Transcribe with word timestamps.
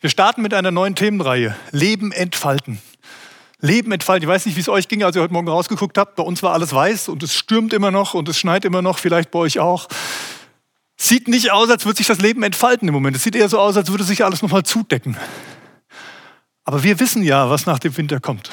Wir 0.00 0.10
starten 0.10 0.42
mit 0.42 0.54
einer 0.54 0.70
neuen 0.70 0.94
Themenreihe. 0.94 1.56
Leben 1.72 2.12
entfalten. 2.12 2.80
Leben 3.58 3.90
entfalten. 3.90 4.28
Ich 4.28 4.32
weiß 4.32 4.46
nicht, 4.46 4.54
wie 4.54 4.60
es 4.60 4.68
euch 4.68 4.86
ging, 4.86 5.02
als 5.02 5.16
ihr 5.16 5.22
heute 5.22 5.32
Morgen 5.32 5.48
rausgeguckt 5.48 5.98
habt. 5.98 6.14
Bei 6.14 6.22
uns 6.22 6.40
war 6.44 6.52
alles 6.52 6.72
weiß 6.72 7.08
und 7.08 7.24
es 7.24 7.34
stürmt 7.34 7.72
immer 7.72 7.90
noch 7.90 8.14
und 8.14 8.28
es 8.28 8.38
schneit 8.38 8.64
immer 8.64 8.80
noch, 8.80 9.00
vielleicht 9.00 9.32
bei 9.32 9.40
euch 9.40 9.58
auch. 9.58 9.88
Sieht 10.96 11.26
nicht 11.26 11.50
aus, 11.50 11.68
als 11.68 11.84
würde 11.84 11.96
sich 11.96 12.06
das 12.06 12.20
Leben 12.20 12.44
entfalten 12.44 12.86
im 12.86 12.94
Moment. 12.94 13.16
Es 13.16 13.24
sieht 13.24 13.34
eher 13.34 13.48
so 13.48 13.58
aus, 13.58 13.76
als 13.76 13.90
würde 13.90 14.04
sich 14.04 14.24
alles 14.24 14.40
nochmal 14.40 14.62
zudecken. 14.62 15.16
Aber 16.68 16.82
wir 16.82 17.00
wissen 17.00 17.22
ja, 17.22 17.48
was 17.48 17.64
nach 17.64 17.78
dem 17.78 17.96
Winter 17.96 18.20
kommt. 18.20 18.50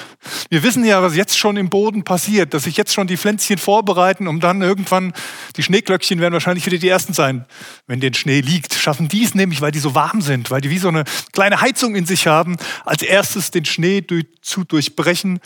Wir 0.49 0.63
wissen 0.63 0.85
ja, 0.85 1.01
was 1.01 1.17
jetzt 1.17 1.37
schon 1.37 1.57
im 1.57 1.69
Boden 1.69 2.05
passiert, 2.05 2.53
dass 2.53 2.63
sich 2.63 2.77
jetzt 2.77 2.93
schon 2.93 3.07
die 3.07 3.17
Pflänzchen 3.17 3.57
vorbereiten, 3.57 4.29
um 4.29 4.39
dann 4.39 4.61
irgendwann, 4.61 5.11
die 5.57 5.63
Schneeglöckchen 5.63 6.21
werden 6.21 6.31
wahrscheinlich 6.31 6.65
wieder 6.65 6.77
die 6.77 6.87
ersten 6.87 7.11
sein, 7.11 7.45
wenn 7.87 7.99
der 7.99 8.13
Schnee 8.13 8.39
liegt. 8.39 8.73
Schaffen 8.73 9.09
die 9.09 9.25
es 9.25 9.35
nämlich, 9.35 9.59
weil 9.59 9.73
die 9.73 9.79
so 9.79 9.95
warm 9.95 10.21
sind, 10.21 10.49
weil 10.49 10.61
die 10.61 10.69
wie 10.69 10.77
so 10.77 10.87
eine 10.87 11.03
kleine 11.33 11.59
Heizung 11.59 11.93
in 11.93 12.05
sich 12.05 12.25
haben, 12.25 12.55
als 12.85 13.01
erstes 13.01 13.51
den 13.51 13.65
Schnee 13.65 14.01
zu 14.41 14.63
durchbrechen 14.63 15.41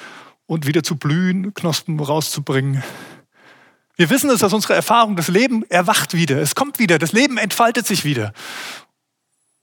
und 0.45 0.67
wieder 0.67 0.83
zu 0.83 0.95
blühen, 0.95 1.55
Knospen 1.55 1.99
rauszubringen. 1.99 2.83
Wir 3.95 4.11
wissen 4.11 4.29
es 4.29 4.43
aus 4.43 4.53
unserer 4.53 4.75
Erfahrung, 4.75 5.15
das 5.15 5.27
Leben 5.27 5.63
erwacht 5.69 6.13
wieder, 6.13 6.37
es 6.37 6.53
kommt 6.53 6.77
wieder, 6.77 6.99
das 6.99 7.13
Leben 7.13 7.39
entfaltet 7.39 7.87
sich 7.87 8.05
wieder. 8.05 8.31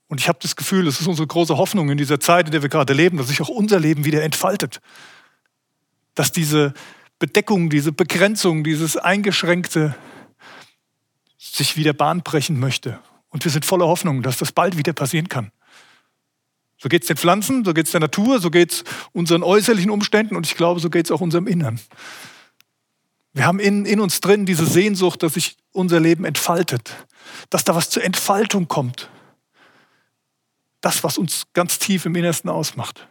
Und 0.07 0.21
ich 0.21 0.29
habe 0.29 0.39
das 0.41 0.55
Gefühl, 0.55 0.87
es 0.87 1.01
ist 1.01 1.07
unsere 1.07 1.27
große 1.27 1.57
Hoffnung 1.57 1.89
in 1.89 1.97
dieser 1.97 2.19
Zeit, 2.19 2.47
in 2.47 2.51
der 2.51 2.61
wir 2.61 2.69
gerade 2.69 2.93
leben, 2.93 3.17
dass 3.17 3.27
sich 3.27 3.41
auch 3.41 3.49
unser 3.49 3.79
Leben 3.79 4.05
wieder 4.05 4.23
entfaltet. 4.23 4.79
Dass 6.15 6.31
diese 6.31 6.73
Bedeckung, 7.19 7.69
diese 7.69 7.91
Begrenzung, 7.91 8.63
dieses 8.63 8.95
Eingeschränkte 8.95 9.95
sich 11.37 11.75
wieder 11.75 11.93
Bahn 11.93 12.21
brechen 12.21 12.59
möchte. 12.59 12.99
Und 13.29 13.43
wir 13.43 13.51
sind 13.51 13.65
voller 13.65 13.87
Hoffnung, 13.87 14.23
dass 14.23 14.37
das 14.37 14.51
bald 14.51 14.77
wieder 14.77 14.93
passieren 14.93 15.27
kann. 15.27 15.51
So 16.77 16.89
geht 16.89 17.01
es 17.01 17.07
den 17.07 17.17
Pflanzen, 17.17 17.65
so 17.65 17.73
geht 17.73 17.87
es 17.87 17.91
der 17.91 17.99
Natur, 17.99 18.39
so 18.39 18.51
geht 18.51 18.71
es 18.71 18.83
unseren 19.11 19.43
äußerlichen 19.43 19.89
Umständen 19.89 20.35
und 20.35 20.45
ich 20.45 20.55
glaube, 20.55 20.79
so 20.79 20.89
geht 20.89 21.05
es 21.05 21.11
auch 21.11 21.21
unserem 21.21 21.47
Innern. 21.47 21.79
Wir 23.33 23.45
haben 23.45 23.59
in, 23.59 23.85
in 23.85 23.99
uns 23.99 24.21
drin 24.21 24.45
diese 24.45 24.65
Sehnsucht, 24.65 25.21
dass 25.23 25.33
sich 25.33 25.57
unser 25.71 25.99
Leben 25.99 26.23
entfaltet, 26.23 26.93
dass 27.49 27.63
da 27.63 27.75
was 27.75 27.89
zur 27.89 28.03
Entfaltung 28.03 28.67
kommt 28.67 29.09
das, 30.87 31.03
was 31.03 31.17
uns 31.17 31.43
ganz 31.53 31.79
tief 31.79 32.05
im 32.05 32.15
Innersten 32.15 32.49
ausmacht. 32.49 33.07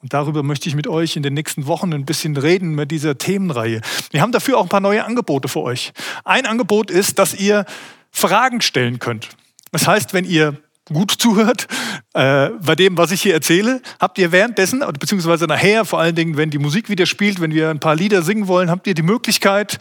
Und 0.00 0.12
darüber 0.12 0.42
möchte 0.42 0.68
ich 0.68 0.74
mit 0.74 0.88
euch 0.88 1.14
in 1.14 1.22
den 1.22 1.34
nächsten 1.34 1.66
Wochen 1.66 1.92
ein 1.92 2.04
bisschen 2.04 2.36
reden 2.36 2.74
mit 2.74 2.90
dieser 2.90 3.16
Themenreihe. 3.16 3.80
Wir 4.10 4.22
haben 4.22 4.32
dafür 4.32 4.58
auch 4.58 4.64
ein 4.64 4.68
paar 4.68 4.80
neue 4.80 5.04
Angebote 5.04 5.46
für 5.46 5.60
euch. 5.60 5.92
Ein 6.24 6.46
Angebot 6.46 6.90
ist, 6.90 7.20
dass 7.20 7.34
ihr 7.34 7.64
Fragen 8.10 8.60
stellen 8.60 8.98
könnt. 8.98 9.28
Das 9.70 9.86
heißt, 9.86 10.14
wenn 10.14 10.24
ihr 10.24 10.56
gut 10.92 11.12
zuhört 11.12 11.68
äh, 12.14 12.48
bei 12.60 12.74
dem, 12.74 12.96
was 12.96 13.12
ich 13.12 13.22
hier 13.22 13.34
erzähle, 13.34 13.80
habt 14.00 14.18
ihr 14.18 14.32
währenddessen, 14.32 14.82
beziehungsweise 14.98 15.46
nachher, 15.46 15.84
vor 15.84 16.00
allen 16.00 16.16
Dingen, 16.16 16.36
wenn 16.36 16.50
die 16.50 16.58
Musik 16.58 16.88
wieder 16.88 17.06
spielt, 17.06 17.40
wenn 17.40 17.52
wir 17.52 17.70
ein 17.70 17.80
paar 17.80 17.94
Lieder 17.94 18.22
singen 18.22 18.48
wollen, 18.48 18.68
habt 18.70 18.86
ihr 18.88 18.94
die 18.94 19.02
Möglichkeit, 19.02 19.78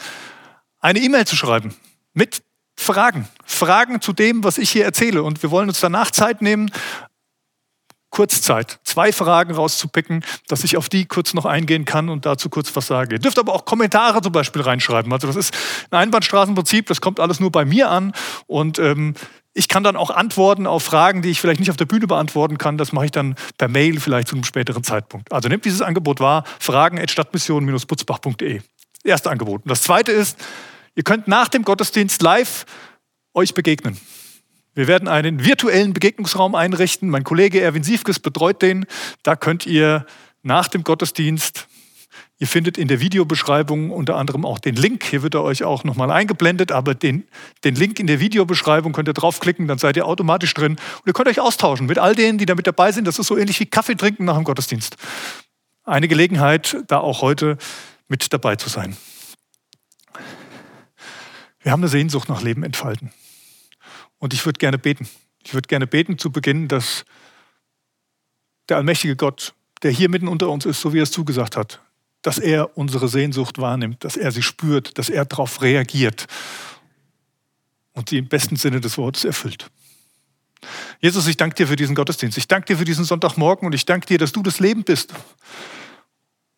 eine 0.80 1.00
E-Mail 1.00 1.26
zu 1.26 1.36
schreiben 1.36 1.74
mit 2.14 2.44
Fragen. 2.78 3.28
Fragen 3.46 4.02
zu 4.02 4.14
dem, 4.14 4.44
was 4.44 4.58
ich 4.58 4.70
hier 4.70 4.86
erzähle. 4.86 5.24
Und 5.24 5.44
wir 5.44 5.52
wollen 5.52 5.68
uns 5.68 5.80
danach 5.80 6.12
Zeit 6.12 6.42
nehmen, 6.42 6.72
Kurzzeit, 8.10 8.80
zwei 8.84 9.12
Fragen 9.12 9.54
rauszupicken, 9.54 10.24
dass 10.48 10.64
ich 10.64 10.78
auf 10.78 10.88
die 10.88 11.06
kurz 11.06 11.34
noch 11.34 11.46
eingehen 11.46 11.86
kann 11.86 12.10
und 12.10 12.26
dazu 12.26 12.50
kurz 12.50 12.74
was 12.76 12.88
sage. 12.88 13.16
Ihr 13.16 13.20
dürft 13.20 13.38
aber 13.38 13.54
auch 13.54 13.66
Kommentare 13.66 14.22
zum 14.22 14.32
Beispiel 14.32 14.62
reinschreiben. 14.62 15.12
Also 15.12 15.28
das 15.28 15.36
ist 15.36 15.56
ein 15.92 16.00
Einbahnstraßenprinzip, 16.00 16.88
das 16.88 17.02
kommt 17.02 17.20
alles 17.20 17.40
nur 17.40 17.52
bei 17.52 17.66
mir 17.66 17.92
an 17.92 18.14
und 18.48 18.80
ähm, 18.80 19.14
ich 19.54 19.68
kann 19.68 19.84
dann 19.84 19.96
auch 19.96 20.10
antworten 20.10 20.68
auf 20.68 20.84
Fragen, 20.84 21.22
die 21.22 21.30
ich 21.30 21.42
vielleicht 21.42 21.60
nicht 21.60 21.70
auf 21.70 21.78
der 21.78 21.86
Bühne 21.86 22.08
beantworten 22.08 22.58
kann. 22.58 22.78
Das 22.78 22.92
mache 22.92 23.06
ich 23.06 23.12
dann 23.12 23.36
per 23.58 23.68
Mail 23.68 24.00
vielleicht 24.00 24.30
zu 24.30 24.36
einem 24.36 24.44
späteren 24.44 24.84
Zeitpunkt. 24.84 25.32
Also 25.34 25.50
nehmt 25.50 25.66
dieses 25.66 25.82
Angebot 25.82 26.20
wahr, 26.20 26.44
fragen 26.60 27.00
at 27.00 27.12
stadtmission-butzbach.de. 27.12 28.62
Erste 29.04 29.30
Angebot. 29.30 29.64
Und 29.64 29.70
das 29.70 29.82
zweite 29.82 30.12
ist, 30.12 30.38
Ihr 30.98 31.04
könnt 31.04 31.28
nach 31.28 31.48
dem 31.48 31.62
Gottesdienst 31.62 32.24
live 32.24 32.66
euch 33.36 33.54
begegnen. 33.54 34.00
Wir 34.74 34.88
werden 34.88 35.08
einen 35.08 35.46
virtuellen 35.46 35.94
Begegnungsraum 35.94 36.56
einrichten. 36.56 37.12
Mein 37.12 37.24
Kollege 37.24 37.62
Erwin 37.62 37.84
Siefkes 37.84 38.20
betreut 38.20 38.64
den. 38.64 38.88
Da 39.22 39.36
könnt 39.36 39.68
ihr 39.68 40.08
nach 40.42 40.68
dem 40.68 40.84
Gottesdienst, 40.84 41.68
ihr 42.40 42.48
findet 42.48 42.80
in 42.80 42.88
der 42.88 43.00
Videobeschreibung 43.00 43.92
unter 43.92 44.16
anderem 44.16 44.44
auch 44.44 44.58
den 44.58 44.76
Link. 44.76 45.04
Hier 45.04 45.22
wird 45.22 45.36
er 45.36 45.44
euch 45.44 45.64
auch 45.64 45.84
nochmal 45.84 46.10
eingeblendet, 46.10 46.72
aber 46.72 46.96
den, 46.96 47.28
den 47.64 47.76
Link 47.76 48.00
in 48.00 48.08
der 48.08 48.20
Videobeschreibung 48.20 48.92
könnt 48.92 49.08
ihr 49.08 49.14
draufklicken, 49.14 49.68
dann 49.68 49.78
seid 49.78 49.98
ihr 49.98 50.08
automatisch 50.08 50.56
drin. 50.56 50.72
Und 50.72 51.04
ihr 51.06 51.14
könnt 51.14 51.28
euch 51.28 51.40
austauschen 51.40 51.86
mit 51.86 52.00
all 52.00 52.16
denen, 52.16 52.40
die 52.40 52.48
da 52.48 52.56
mit 52.56 52.66
dabei 52.66 52.92
sind. 52.92 53.06
Das 53.06 53.20
ist 53.20 53.28
so 53.28 53.38
ähnlich 53.38 53.60
wie 53.60 53.68
Kaffee 53.68 53.96
trinken 53.96 54.26
nach 54.26 54.36
dem 54.36 54.46
Gottesdienst. 54.46 54.98
Eine 55.84 56.08
Gelegenheit, 56.08 56.78
da 56.88 56.98
auch 56.98 57.22
heute 57.22 57.60
mit 58.08 58.34
dabei 58.34 58.56
zu 58.56 58.68
sein. 58.68 58.98
Wir 61.68 61.74
haben 61.74 61.82
eine 61.82 61.90
Sehnsucht 61.90 62.30
nach 62.30 62.42
Leben 62.42 62.64
entfalten. 62.64 63.12
Und 64.20 64.34
ich 64.34 64.46
würde 64.46 64.58
gerne 64.58 64.78
beten. 64.78 65.06
Ich 65.44 65.54
würde 65.54 65.68
gerne 65.68 65.86
beten 65.86 66.18
zu 66.18 66.32
Beginn, 66.32 66.70
dass 66.70 67.04
der 68.70 68.78
allmächtige 68.78 69.18
Gott, 69.18 69.54
der 69.84 69.92
hier 69.92 70.08
mitten 70.08 70.30
unter 70.30 70.48
uns 70.48 70.66
ist, 70.66 70.80
so 70.80 70.94
wie 70.94 71.00
er 71.00 71.04
es 71.04 71.12
zugesagt 71.12 71.58
hat, 71.58 71.82
dass 72.22 72.38
er 72.38 72.78
unsere 72.78 73.10
Sehnsucht 73.10 73.58
wahrnimmt, 73.58 74.02
dass 74.06 74.16
er 74.16 74.32
sie 74.32 74.44
spürt, 74.44 74.98
dass 74.98 75.10
er 75.10 75.26
darauf 75.26 75.62
reagiert 75.62 76.28
und 77.92 78.08
sie 78.08 78.18
im 78.20 78.30
besten 78.30 78.56
Sinne 78.56 78.80
des 78.80 78.98
Wortes 78.98 79.26
erfüllt. 79.26 79.70
Jesus, 81.02 81.28
ich 81.28 81.36
danke 81.36 81.56
dir 81.56 81.68
für 81.68 81.76
diesen 81.76 81.96
Gottesdienst. 81.98 82.38
Ich 82.38 82.48
danke 82.48 82.68
dir 82.68 82.78
für 82.78 82.86
diesen 82.86 83.04
Sonntagmorgen 83.04 83.68
und 83.68 83.76
ich 83.76 83.84
danke 83.84 84.08
dir, 84.08 84.20
dass 84.20 84.32
du 84.32 84.42
das 84.42 84.62
Leben 84.62 84.86
bist 84.86 85.14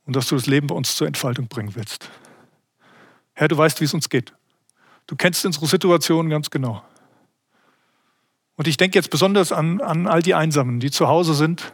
und 0.05 0.15
dass 0.15 0.27
du 0.27 0.35
das 0.35 0.45
Leben 0.45 0.67
bei 0.67 0.75
uns 0.75 0.95
zur 0.95 1.07
Entfaltung 1.07 1.47
bringen 1.47 1.73
willst. 1.73 2.11
Herr, 3.33 3.47
du 3.47 3.57
weißt, 3.57 3.81
wie 3.81 3.85
es 3.85 3.93
uns 3.95 4.07
geht. 4.07 4.33
Du 5.09 5.15
kennst 5.15 5.43
unsere 5.43 5.65
Situation 5.65 6.29
ganz 6.29 6.51
genau. 6.51 6.83
Und 8.57 8.67
ich 8.67 8.77
denke 8.77 8.95
jetzt 8.95 9.09
besonders 9.09 9.51
an, 9.51 9.81
an 9.81 10.05
all 10.05 10.21
die 10.21 10.35
Einsamen, 10.35 10.79
die 10.79 10.91
zu 10.91 11.07
Hause 11.07 11.33
sind, 11.33 11.73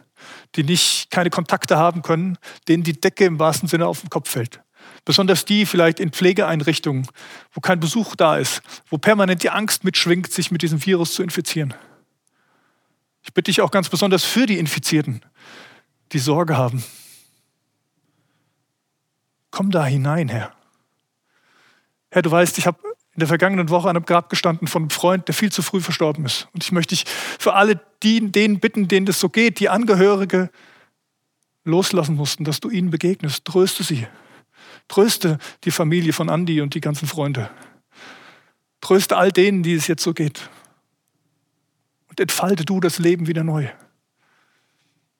die 0.54 0.64
nicht 0.64 1.10
keine 1.10 1.28
Kontakte 1.28 1.76
haben 1.76 2.00
können, 2.00 2.38
denen 2.66 2.82
die 2.82 2.98
Decke 2.98 3.26
im 3.26 3.38
wahrsten 3.38 3.68
Sinne 3.68 3.88
auf 3.88 4.00
den 4.00 4.08
Kopf 4.08 4.30
fällt. 4.30 4.62
Besonders 5.04 5.44
die 5.44 5.66
vielleicht 5.66 6.00
in 6.00 6.12
Pflegeeinrichtungen, 6.12 7.06
wo 7.52 7.60
kein 7.60 7.78
Besuch 7.78 8.16
da 8.16 8.38
ist, 8.38 8.62
wo 8.88 8.96
permanent 8.96 9.42
die 9.42 9.50
Angst 9.50 9.84
mitschwingt, 9.84 10.32
sich 10.32 10.50
mit 10.50 10.62
diesem 10.62 10.86
Virus 10.86 11.12
zu 11.12 11.22
infizieren. 11.22 11.74
Ich 13.22 13.34
bitte 13.34 13.50
dich 13.50 13.60
auch 13.60 13.70
ganz 13.70 13.90
besonders 13.90 14.24
für 14.24 14.46
die 14.46 14.56
Infizierten, 14.58 15.20
die 16.12 16.20
Sorge 16.20 16.56
haben. 16.56 16.82
Komm 19.50 19.70
da 19.70 19.84
hinein, 19.84 20.30
Herr. 20.30 20.54
Herr, 22.10 22.22
du 22.22 22.30
weißt, 22.30 22.56
ich 22.56 22.66
habe 22.66 22.78
in 23.16 23.20
der 23.20 23.28
vergangenen 23.28 23.70
Woche 23.70 23.88
an 23.88 23.96
einem 23.96 24.04
Grab 24.04 24.28
gestanden 24.28 24.68
von 24.68 24.82
einem 24.82 24.90
Freund, 24.90 25.26
der 25.26 25.34
viel 25.34 25.50
zu 25.50 25.62
früh 25.62 25.80
verstorben 25.80 26.26
ist. 26.26 26.48
Und 26.52 26.62
ich 26.62 26.70
möchte 26.70 26.94
dich 26.94 27.06
für 27.38 27.54
alle 27.54 27.80
die, 28.02 28.30
denen 28.30 28.60
bitten, 28.60 28.88
denen 28.88 29.06
das 29.06 29.18
so 29.18 29.30
geht, 29.30 29.58
die 29.58 29.70
Angehörige 29.70 30.50
loslassen 31.64 32.14
mussten, 32.14 32.44
dass 32.44 32.60
du 32.60 32.68
ihnen 32.68 32.90
begegnest. 32.90 33.46
Tröste 33.46 33.84
sie. 33.84 34.06
Tröste 34.88 35.38
die 35.64 35.70
Familie 35.70 36.12
von 36.12 36.28
Andi 36.28 36.60
und 36.60 36.74
die 36.74 36.82
ganzen 36.82 37.08
Freunde. 37.08 37.48
Tröste 38.82 39.16
all 39.16 39.32
denen, 39.32 39.62
die 39.62 39.72
es 39.72 39.86
jetzt 39.86 40.02
so 40.02 40.12
geht. 40.12 40.50
Und 42.10 42.20
entfalte 42.20 42.66
du 42.66 42.80
das 42.80 42.98
Leben 42.98 43.26
wieder 43.26 43.44
neu. 43.44 43.66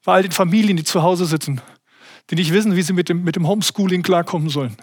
Bei 0.04 0.16
all 0.16 0.22
den 0.22 0.32
Familien, 0.32 0.76
die 0.76 0.84
zu 0.84 1.02
Hause 1.02 1.24
sitzen, 1.24 1.62
die 2.28 2.34
nicht 2.34 2.52
wissen, 2.52 2.76
wie 2.76 2.82
sie 2.82 2.92
mit 2.92 3.08
dem, 3.08 3.24
mit 3.24 3.36
dem 3.36 3.48
Homeschooling 3.48 4.02
klarkommen 4.02 4.50
sollen 4.50 4.76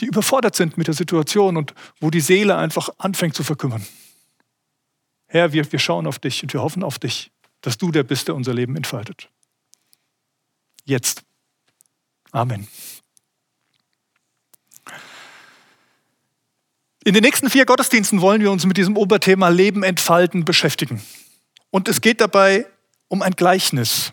die 0.00 0.06
überfordert 0.06 0.54
sind 0.54 0.78
mit 0.78 0.86
der 0.86 0.94
Situation 0.94 1.56
und 1.56 1.74
wo 2.00 2.10
die 2.10 2.20
Seele 2.20 2.56
einfach 2.56 2.88
anfängt 2.98 3.34
zu 3.34 3.42
verkümmern. 3.42 3.86
Herr, 5.26 5.52
wir, 5.52 5.70
wir 5.70 5.78
schauen 5.78 6.06
auf 6.06 6.18
dich 6.18 6.42
und 6.42 6.52
wir 6.52 6.62
hoffen 6.62 6.82
auf 6.82 6.98
dich, 6.98 7.30
dass 7.60 7.78
du 7.78 7.90
der 7.90 8.02
bist, 8.02 8.28
der 8.28 8.34
unser 8.34 8.54
Leben 8.54 8.76
entfaltet. 8.76 9.28
Jetzt. 10.84 11.22
Amen. 12.30 12.66
In 17.04 17.14
den 17.14 17.22
nächsten 17.22 17.48
vier 17.48 17.64
Gottesdiensten 17.64 18.20
wollen 18.20 18.42
wir 18.42 18.50
uns 18.50 18.66
mit 18.66 18.76
diesem 18.76 18.96
Oberthema 18.96 19.48
Leben 19.48 19.82
entfalten 19.82 20.44
beschäftigen. 20.44 21.02
Und 21.70 21.88
es 21.88 22.00
geht 22.00 22.20
dabei 22.20 22.66
um 23.08 23.22
ein 23.22 23.32
Gleichnis. 23.32 24.12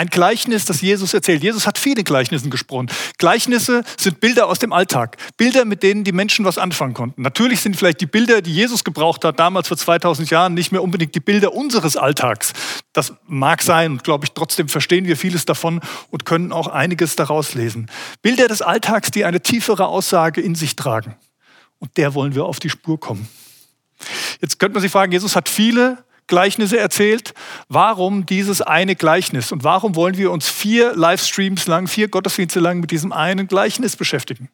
Ein 0.00 0.08
Gleichnis, 0.08 0.64
das 0.64 0.80
Jesus 0.80 1.12
erzählt. 1.12 1.42
Jesus 1.42 1.66
hat 1.66 1.76
viele 1.76 2.02
Gleichnissen 2.04 2.48
gesprochen. 2.48 2.90
Gleichnisse 3.18 3.84
sind 3.98 4.18
Bilder 4.18 4.46
aus 4.46 4.58
dem 4.58 4.72
Alltag. 4.72 5.18
Bilder, 5.36 5.66
mit 5.66 5.82
denen 5.82 6.04
die 6.04 6.12
Menschen 6.12 6.46
was 6.46 6.56
anfangen 6.56 6.94
konnten. 6.94 7.20
Natürlich 7.20 7.60
sind 7.60 7.76
vielleicht 7.76 8.00
die 8.00 8.06
Bilder, 8.06 8.40
die 8.40 8.54
Jesus 8.54 8.82
gebraucht 8.82 9.26
hat, 9.26 9.38
damals 9.38 9.68
vor 9.68 9.76
2000 9.76 10.30
Jahren, 10.30 10.54
nicht 10.54 10.72
mehr 10.72 10.82
unbedingt 10.82 11.14
die 11.14 11.20
Bilder 11.20 11.52
unseres 11.52 11.98
Alltags. 11.98 12.54
Das 12.94 13.12
mag 13.26 13.60
sein 13.60 13.92
und 13.92 14.02
glaube 14.02 14.24
ich, 14.24 14.32
trotzdem 14.32 14.70
verstehen 14.70 15.04
wir 15.04 15.18
vieles 15.18 15.44
davon 15.44 15.82
und 16.10 16.24
können 16.24 16.50
auch 16.50 16.68
einiges 16.68 17.14
daraus 17.14 17.52
lesen. 17.52 17.90
Bilder 18.22 18.48
des 18.48 18.62
Alltags, 18.62 19.10
die 19.10 19.26
eine 19.26 19.42
tiefere 19.42 19.86
Aussage 19.88 20.40
in 20.40 20.54
sich 20.54 20.76
tragen. 20.76 21.14
Und 21.78 21.98
der 21.98 22.14
wollen 22.14 22.34
wir 22.34 22.46
auf 22.46 22.58
die 22.58 22.70
Spur 22.70 22.98
kommen. 22.98 23.28
Jetzt 24.40 24.58
könnte 24.58 24.72
man 24.72 24.80
sich 24.80 24.92
fragen, 24.92 25.12
Jesus 25.12 25.36
hat 25.36 25.50
viele 25.50 26.02
Gleichnisse 26.30 26.78
erzählt. 26.78 27.34
Warum 27.68 28.24
dieses 28.24 28.62
eine 28.62 28.96
Gleichnis? 28.96 29.52
Und 29.52 29.64
warum 29.64 29.96
wollen 29.96 30.16
wir 30.16 30.30
uns 30.30 30.48
vier 30.48 30.96
Livestreams 30.96 31.66
lang, 31.66 31.88
vier 31.88 32.08
Gottesdienste 32.08 32.60
lang 32.60 32.80
mit 32.80 32.90
diesem 32.90 33.12
einen 33.12 33.48
Gleichnis 33.48 33.96
beschäftigen? 33.96 34.48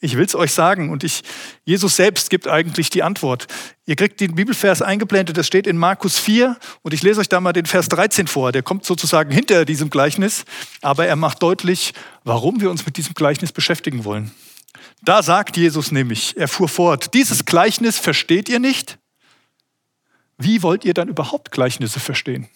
Ich 0.00 0.16
will 0.16 0.24
es 0.24 0.36
euch 0.36 0.52
sagen 0.52 0.90
und 0.90 1.02
ich, 1.02 1.22
Jesus 1.64 1.96
selbst 1.96 2.30
gibt 2.30 2.46
eigentlich 2.46 2.88
die 2.88 3.02
Antwort. 3.02 3.48
Ihr 3.84 3.96
kriegt 3.96 4.20
den 4.20 4.36
Bibelvers 4.36 4.80
eingeblendet, 4.80 5.36
das 5.36 5.48
steht 5.48 5.66
in 5.66 5.76
Markus 5.76 6.20
4 6.20 6.56
und 6.82 6.94
ich 6.94 7.02
lese 7.02 7.20
euch 7.20 7.28
da 7.28 7.40
mal 7.40 7.52
den 7.52 7.66
Vers 7.66 7.88
13 7.88 8.28
vor. 8.28 8.52
Der 8.52 8.62
kommt 8.62 8.84
sozusagen 8.84 9.32
hinter 9.32 9.64
diesem 9.64 9.90
Gleichnis, 9.90 10.44
aber 10.82 11.06
er 11.06 11.16
macht 11.16 11.42
deutlich, 11.42 11.94
warum 12.22 12.60
wir 12.60 12.70
uns 12.70 12.86
mit 12.86 12.96
diesem 12.96 13.14
Gleichnis 13.14 13.50
beschäftigen 13.50 14.04
wollen. 14.04 14.30
Da 15.02 15.22
sagt 15.22 15.56
Jesus 15.56 15.90
nämlich, 15.90 16.36
er 16.36 16.46
fuhr 16.46 16.68
fort, 16.68 17.12
dieses 17.14 17.44
Gleichnis 17.44 17.98
versteht 17.98 18.48
ihr 18.48 18.60
nicht? 18.60 18.98
Wie 20.38 20.62
wollt 20.62 20.84
ihr 20.84 20.94
dann 20.94 21.08
überhaupt 21.08 21.50
Gleichnisse 21.50 22.00
verstehen? 22.00 22.48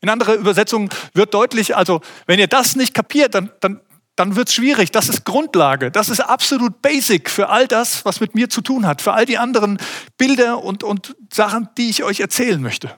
In 0.00 0.10
anderer 0.10 0.34
Übersetzung 0.34 0.90
wird 1.14 1.32
deutlich, 1.32 1.76
also 1.76 2.02
wenn 2.26 2.38
ihr 2.38 2.46
das 2.46 2.76
nicht 2.76 2.92
kapiert, 2.92 3.34
dann, 3.34 3.50
dann, 3.60 3.80
dann 4.16 4.36
wird 4.36 4.48
es 4.48 4.54
schwierig. 4.54 4.92
Das 4.92 5.08
ist 5.08 5.24
Grundlage. 5.24 5.90
Das 5.90 6.10
ist 6.10 6.20
absolut 6.20 6.82
basic 6.82 7.30
für 7.30 7.48
all 7.48 7.66
das, 7.66 8.04
was 8.04 8.20
mit 8.20 8.34
mir 8.34 8.50
zu 8.50 8.60
tun 8.60 8.86
hat. 8.86 9.00
Für 9.00 9.14
all 9.14 9.24
die 9.24 9.38
anderen 9.38 9.78
Bilder 10.18 10.62
und, 10.62 10.84
und 10.84 11.16
Sachen, 11.32 11.70
die 11.78 11.88
ich 11.88 12.04
euch 12.04 12.20
erzählen 12.20 12.60
möchte. 12.60 12.94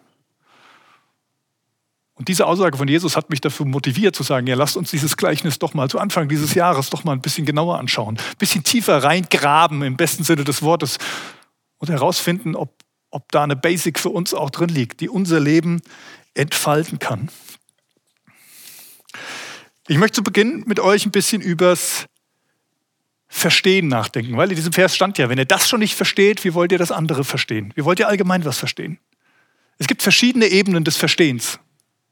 Und 2.17 2.29
diese 2.29 2.47
Aussage 2.47 2.79
von 2.79 2.89
Jesus 2.89 3.15
hat 3.15 3.29
mich 3.29 3.43
dafür 3.43 3.67
motiviert 3.67 4.17
zu 4.17 4.23
sagen, 4.23 4.47
ja, 4.47 4.57
lasst 4.57 4.77
uns 4.77 4.91
dieses 4.91 5.19
Gleichnis 5.19 5.59
doch 5.59 5.75
mal 5.75 5.89
zu 5.91 5.99
Anfang 5.99 6.29
dieses 6.29 6.55
Jahres 6.55 6.89
doch 6.89 7.05
mal 7.05 7.13
ein 7.13 7.21
bisschen 7.21 7.45
genauer 7.45 7.79
anschauen. 7.79 8.17
Ein 8.17 8.39
bisschen 8.39 8.65
tiefer 8.65 9.03
reingraben 9.03 9.83
im 9.83 9.97
besten 9.97 10.25
Sinne 10.25 10.43
des 10.43 10.63
Wortes 10.63 10.99
und 11.77 11.91
herausfinden, 11.91 12.57
ob, 12.57 12.73
ob 13.17 13.33
da 13.33 13.45
eine 13.45 13.57
Basic 13.57 13.99
für 13.99 14.11
uns 14.11 14.35
auch 14.35 14.51
drin 14.51 14.69
liegt, 14.69 15.01
die 15.01 15.09
unser 15.09 15.41
Leben 15.41 15.81
entfalten 16.35 16.99
kann. 16.99 17.31
Ich 19.89 19.97
möchte 19.97 20.17
zu 20.17 20.23
Beginn 20.23 20.65
mit 20.67 20.81
euch 20.81 21.07
ein 21.07 21.13
bisschen 21.13 21.41
übers 21.41 22.05
Verstehen 23.27 23.89
nachdenken, 23.89 24.37
weil 24.37 24.51
in 24.51 24.57
diesem 24.57 24.75
Vers 24.75 24.95
stand 24.95 25.17
ja, 25.17 25.31
wenn 25.31 25.39
ihr 25.39 25.47
das 25.47 25.67
schon 25.67 25.81
nicht 25.81 25.95
versteht, 25.95 26.45
wie 26.45 26.53
wollt 26.53 26.73
ihr 26.73 26.79
das 26.79 26.93
andere 26.93 27.25
verstehen? 27.25 27.73
Wie 27.75 27.85
wollt 27.85 27.99
ihr 27.99 28.07
allgemein 28.07 28.45
was 28.45 28.59
verstehen? 28.59 28.99
Es 29.79 29.87
gibt 29.87 30.03
verschiedene 30.03 30.47
Ebenen 30.47 30.85
des 30.85 30.99
Verstehens. 30.99 31.59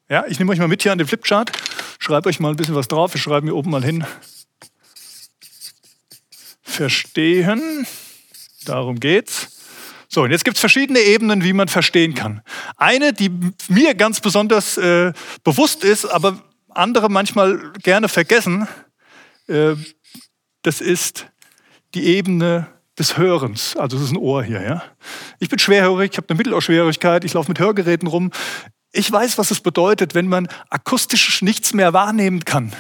Ja, 0.09 0.25
ich 0.27 0.39
nehme 0.39 0.53
euch 0.53 0.59
mal 0.59 0.69
mit 0.69 0.83
hier 0.83 0.93
an 0.93 0.99
den 0.99 1.07
Flipchart, 1.07 1.53
schreibe 1.99 2.31
euch 2.31 2.41
mal 2.41 2.49
ein 2.49 2.57
bisschen 2.57 2.75
was 2.75 2.89
drauf. 2.89 3.13
Wir 3.13 3.21
schreiben 3.21 3.47
hier 3.47 3.57
oben 3.57 3.71
mal 3.71 3.85
hin. 3.85 4.07
Verstehen. 6.63 7.87
Darum 8.65 8.99
geht's. 8.99 9.54
So, 10.15 10.23
und 10.23 10.31
jetzt 10.31 10.45
gibt 10.45 10.57
es 10.57 10.61
verschiedene 10.61 11.01
Ebenen, 11.01 11.43
wie 11.43 11.53
man 11.53 11.67
verstehen 11.67 12.15
kann. 12.15 12.41
Eine, 12.77 13.13
die 13.13 13.33
mir 13.67 13.97
ganz 13.97 14.21
besonders 14.21 14.79
äh, 14.79 15.13
bewusst 15.43 15.83
ist, 15.83 16.05
aber 16.05 16.41
andere 16.69 17.09
manchmal 17.09 17.73
gerne 17.83 18.09
vergessen, 18.09 18.69
äh, 19.49 19.75
das 20.63 20.81
ist 20.81 21.27
die 21.97 22.05
Ebene 22.05 22.69
des 22.97 23.19
Hörens. 23.19 23.77
Also 23.77 23.97
das 23.97 24.07
ist 24.07 24.13
ein 24.13 24.17
Ohr 24.17 24.45
hier. 24.45 24.63
Ja? 24.63 24.85
Ich 25.41 25.49
bin 25.49 25.59
schwerhörig, 25.59 26.13
ich 26.13 26.17
habe 26.17 26.29
eine 26.29 26.37
Mittelohrschwierigkeit, 26.37 27.25
ich 27.25 27.33
laufe 27.33 27.51
mit 27.51 27.59
Hörgeräten 27.59 28.07
rum. 28.07 28.31
Ich 28.93 29.11
weiß, 29.11 29.37
was 29.37 29.51
es 29.51 29.59
bedeutet, 29.59 30.15
wenn 30.15 30.29
man 30.29 30.47
akustisch 30.71 31.43
nichts 31.43 31.75
mehr 31.75 31.93
wahrnehmen 31.93 32.45
kann. 32.45 32.73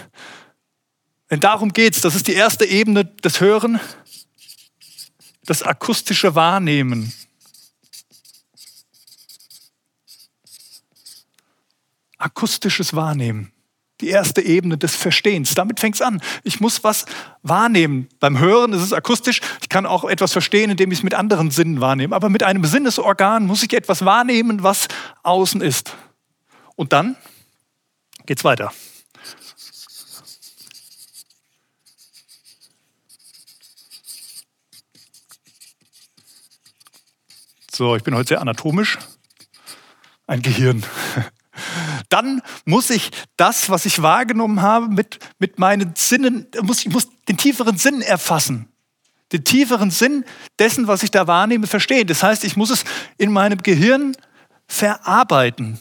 Denn 1.32 1.40
darum 1.40 1.72
geht 1.72 1.96
es. 1.96 2.00
Das 2.00 2.14
ist 2.14 2.28
die 2.28 2.34
erste 2.34 2.64
Ebene 2.64 3.04
des 3.04 3.40
Hören, 3.40 3.80
das 5.46 5.64
akustische 5.64 6.36
Wahrnehmen. 6.36 7.12
Akustisches 12.24 12.94
Wahrnehmen 12.94 13.52
die 14.00 14.08
erste 14.08 14.42
Ebene 14.42 14.76
des 14.76 14.96
Verstehens. 14.96 15.54
Damit 15.54 15.80
fängt 15.80 15.94
es 15.94 16.02
an. 16.02 16.20
Ich 16.42 16.60
muss 16.60 16.82
was 16.82 17.06
wahrnehmen. 17.42 18.08
Beim 18.18 18.38
Hören 18.38 18.72
ist 18.72 18.82
es 18.82 18.92
akustisch. 18.92 19.40
Ich 19.62 19.68
kann 19.68 19.86
auch 19.86 20.04
etwas 20.04 20.32
verstehen, 20.32 20.70
indem 20.70 20.90
ich 20.90 20.98
es 20.98 21.02
mit 21.04 21.14
anderen 21.14 21.50
Sinnen 21.50 21.80
wahrnehme. 21.80 22.14
Aber 22.14 22.28
mit 22.28 22.42
einem 22.42 22.64
Sinnesorgan 22.64 23.46
muss 23.46 23.62
ich 23.62 23.72
etwas 23.72 24.04
wahrnehmen, 24.04 24.62
was 24.62 24.88
außen 25.22 25.60
ist. 25.60 25.96
Und 26.76 26.92
dann 26.92 27.16
geht 28.26 28.38
es 28.38 28.44
weiter. 28.44 28.72
So, 37.70 37.96
ich 37.96 38.04
bin 38.04 38.14
heute 38.14 38.28
sehr 38.28 38.40
anatomisch. 38.40 38.98
Ein 40.26 40.42
Gehirn. 40.42 40.84
dann 42.08 42.42
muss 42.64 42.90
ich 42.90 43.10
das, 43.36 43.70
was 43.70 43.86
ich 43.86 44.02
wahrgenommen 44.02 44.62
habe, 44.62 44.88
mit, 44.88 45.18
mit 45.38 45.58
meinen 45.58 45.94
Sinnen, 45.96 46.46
muss, 46.62 46.84
ich 46.84 46.92
muss 46.92 47.08
den 47.28 47.36
tieferen 47.36 47.76
Sinn 47.78 48.02
erfassen. 48.02 48.68
Den 49.32 49.44
tieferen 49.44 49.90
Sinn 49.90 50.24
dessen, 50.58 50.86
was 50.86 51.02
ich 51.02 51.10
da 51.10 51.26
wahrnehme, 51.26 51.66
verstehen. 51.66 52.06
Das 52.06 52.22
heißt, 52.22 52.44
ich 52.44 52.56
muss 52.56 52.70
es 52.70 52.84
in 53.18 53.32
meinem 53.32 53.58
Gehirn 53.58 54.16
verarbeiten. 54.68 55.78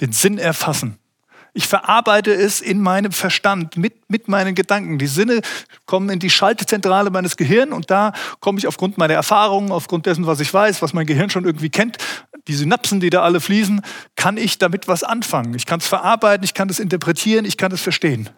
Den 0.00 0.12
Sinn 0.12 0.38
erfassen. 0.38 0.98
Ich 1.56 1.68
verarbeite 1.68 2.34
es 2.34 2.60
in 2.60 2.82
meinem 2.82 3.12
Verstand, 3.12 3.78
mit, 3.78 4.10
mit 4.10 4.28
meinen 4.28 4.54
Gedanken. 4.54 4.98
Die 4.98 5.06
Sinne 5.06 5.40
kommen 5.86 6.10
in 6.10 6.18
die 6.18 6.28
Schaltezentrale 6.28 7.08
meines 7.08 7.38
Gehirns 7.38 7.72
und 7.72 7.90
da 7.90 8.12
komme 8.40 8.58
ich 8.58 8.66
aufgrund 8.66 8.98
meiner 8.98 9.14
Erfahrungen, 9.14 9.72
aufgrund 9.72 10.04
dessen, 10.04 10.26
was 10.26 10.40
ich 10.40 10.52
weiß, 10.52 10.82
was 10.82 10.92
mein 10.92 11.06
Gehirn 11.06 11.30
schon 11.30 11.46
irgendwie 11.46 11.70
kennt, 11.70 11.96
die 12.46 12.52
Synapsen, 12.52 13.00
die 13.00 13.08
da 13.08 13.22
alle 13.22 13.40
fließen, 13.40 13.80
kann 14.16 14.36
ich 14.36 14.58
damit 14.58 14.86
was 14.86 15.02
anfangen. 15.02 15.54
Ich 15.54 15.64
kann 15.64 15.80
es 15.80 15.86
verarbeiten, 15.86 16.44
ich 16.44 16.52
kann 16.52 16.68
es 16.68 16.78
interpretieren, 16.78 17.46
ich 17.46 17.56
kann 17.56 17.72
es 17.72 17.80
verstehen. 17.80 18.28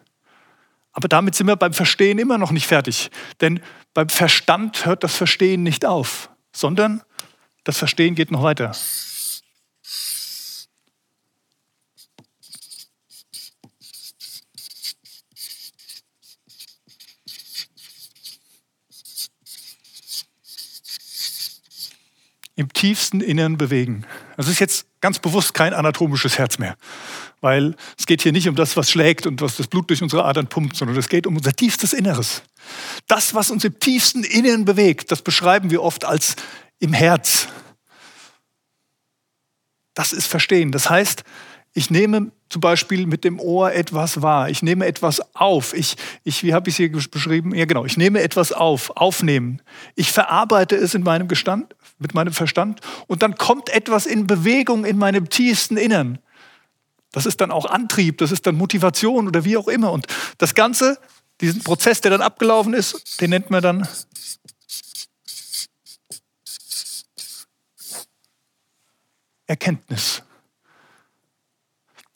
Aber 0.93 1.09
damit 1.09 1.35
sind 1.35 1.47
wir 1.47 1.57
beim 1.57 1.73
Verstehen 1.73 2.19
immer 2.19 2.37
noch 2.37 2.51
nicht 2.51 2.67
fertig. 2.67 3.11
Denn 3.41 3.59
beim 3.93 4.07
Verstand 4.07 4.85
hört 4.85 5.03
das 5.03 5.17
Verstehen 5.17 5.61
nicht 5.61 5.83
auf, 5.83 6.29
sondern 6.53 7.01
das 7.65 7.77
Verstehen 7.77 8.15
geht 8.15 8.31
noch 8.31 8.43
weiter. 8.43 8.71
Im 22.59 22.73
tiefsten 22.73 23.21
Innern 23.21 23.57
bewegen. 23.57 24.05
Das 24.35 24.49
ist 24.49 24.59
jetzt 24.59 24.85
ganz 24.99 25.17
bewusst 25.17 25.53
kein 25.53 25.73
anatomisches 25.73 26.37
Herz 26.37 26.57
mehr, 26.57 26.75
weil 27.39 27.73
es 27.97 28.05
geht 28.05 28.21
hier 28.21 28.33
nicht 28.33 28.49
um 28.49 28.55
das, 28.55 28.75
was 28.75 28.91
schlägt 28.91 29.25
und 29.25 29.39
was 29.39 29.55
das 29.55 29.67
Blut 29.67 29.89
durch 29.89 30.03
unsere 30.03 30.25
Adern 30.25 30.47
pumpt, 30.47 30.75
sondern 30.75 30.97
es 30.97 31.07
geht 31.07 31.25
um 31.25 31.37
unser 31.37 31.53
tiefstes 31.53 31.93
Inneres. 31.93 32.43
Das, 33.07 33.33
was 33.33 33.49
uns 33.49 33.63
im 33.63 33.79
tiefsten 33.79 34.25
Innern 34.25 34.65
bewegt, 34.65 35.09
das 35.09 35.21
beschreiben 35.21 35.71
wir 35.71 35.81
oft 35.81 36.03
als 36.03 36.35
im 36.79 36.91
Herz. 36.91 37.47
Das 39.93 40.11
ist 40.11 40.27
Verstehen. 40.27 40.73
Das 40.73 40.89
heißt, 40.89 41.23
ich 41.73 41.89
nehme 41.89 42.31
zum 42.49 42.61
Beispiel 42.61 43.05
mit 43.05 43.23
dem 43.23 43.39
Ohr 43.39 43.71
etwas 43.73 44.21
wahr. 44.21 44.49
Ich 44.49 44.63
nehme 44.63 44.85
etwas 44.85 45.21
auf. 45.35 45.73
Ich, 45.73 45.95
ich 46.23 46.43
wie 46.43 46.53
habe 46.53 46.69
ich 46.69 46.73
es 46.73 46.77
hier 46.77 46.91
beschrieben? 46.91 47.53
Ja, 47.53 47.65
genau. 47.65 47.85
Ich 47.85 47.95
nehme 47.95 48.21
etwas 48.21 48.51
auf, 48.51 48.89
aufnehmen. 48.97 49.61
Ich 49.95 50.11
verarbeite 50.11 50.75
es 50.75 50.95
in 50.95 51.03
meinem 51.03 51.27
Gestand, 51.27 51.75
mit 51.99 52.13
meinem 52.13 52.33
Verstand 52.33 52.81
und 53.07 53.21
dann 53.21 53.35
kommt 53.35 53.69
etwas 53.69 54.05
in 54.05 54.25
Bewegung 54.25 54.83
in 54.85 54.97
meinem 54.97 55.29
tiefsten 55.29 55.77
Innern. 55.77 56.17
Das 57.11 57.25
ist 57.25 57.41
dann 57.41 57.51
auch 57.51 57.65
Antrieb, 57.65 58.17
das 58.19 58.31
ist 58.31 58.45
dann 58.45 58.55
Motivation 58.55 59.27
oder 59.27 59.43
wie 59.43 59.57
auch 59.57 59.67
immer. 59.67 59.91
Und 59.91 60.07
das 60.37 60.55
Ganze, 60.55 60.99
diesen 61.41 61.63
Prozess, 61.63 62.01
der 62.01 62.11
dann 62.11 62.21
abgelaufen 62.21 62.73
ist, 62.73 63.21
den 63.21 63.31
nennt 63.31 63.49
man 63.49 63.61
dann 63.61 63.87
Erkenntnis. 69.47 70.21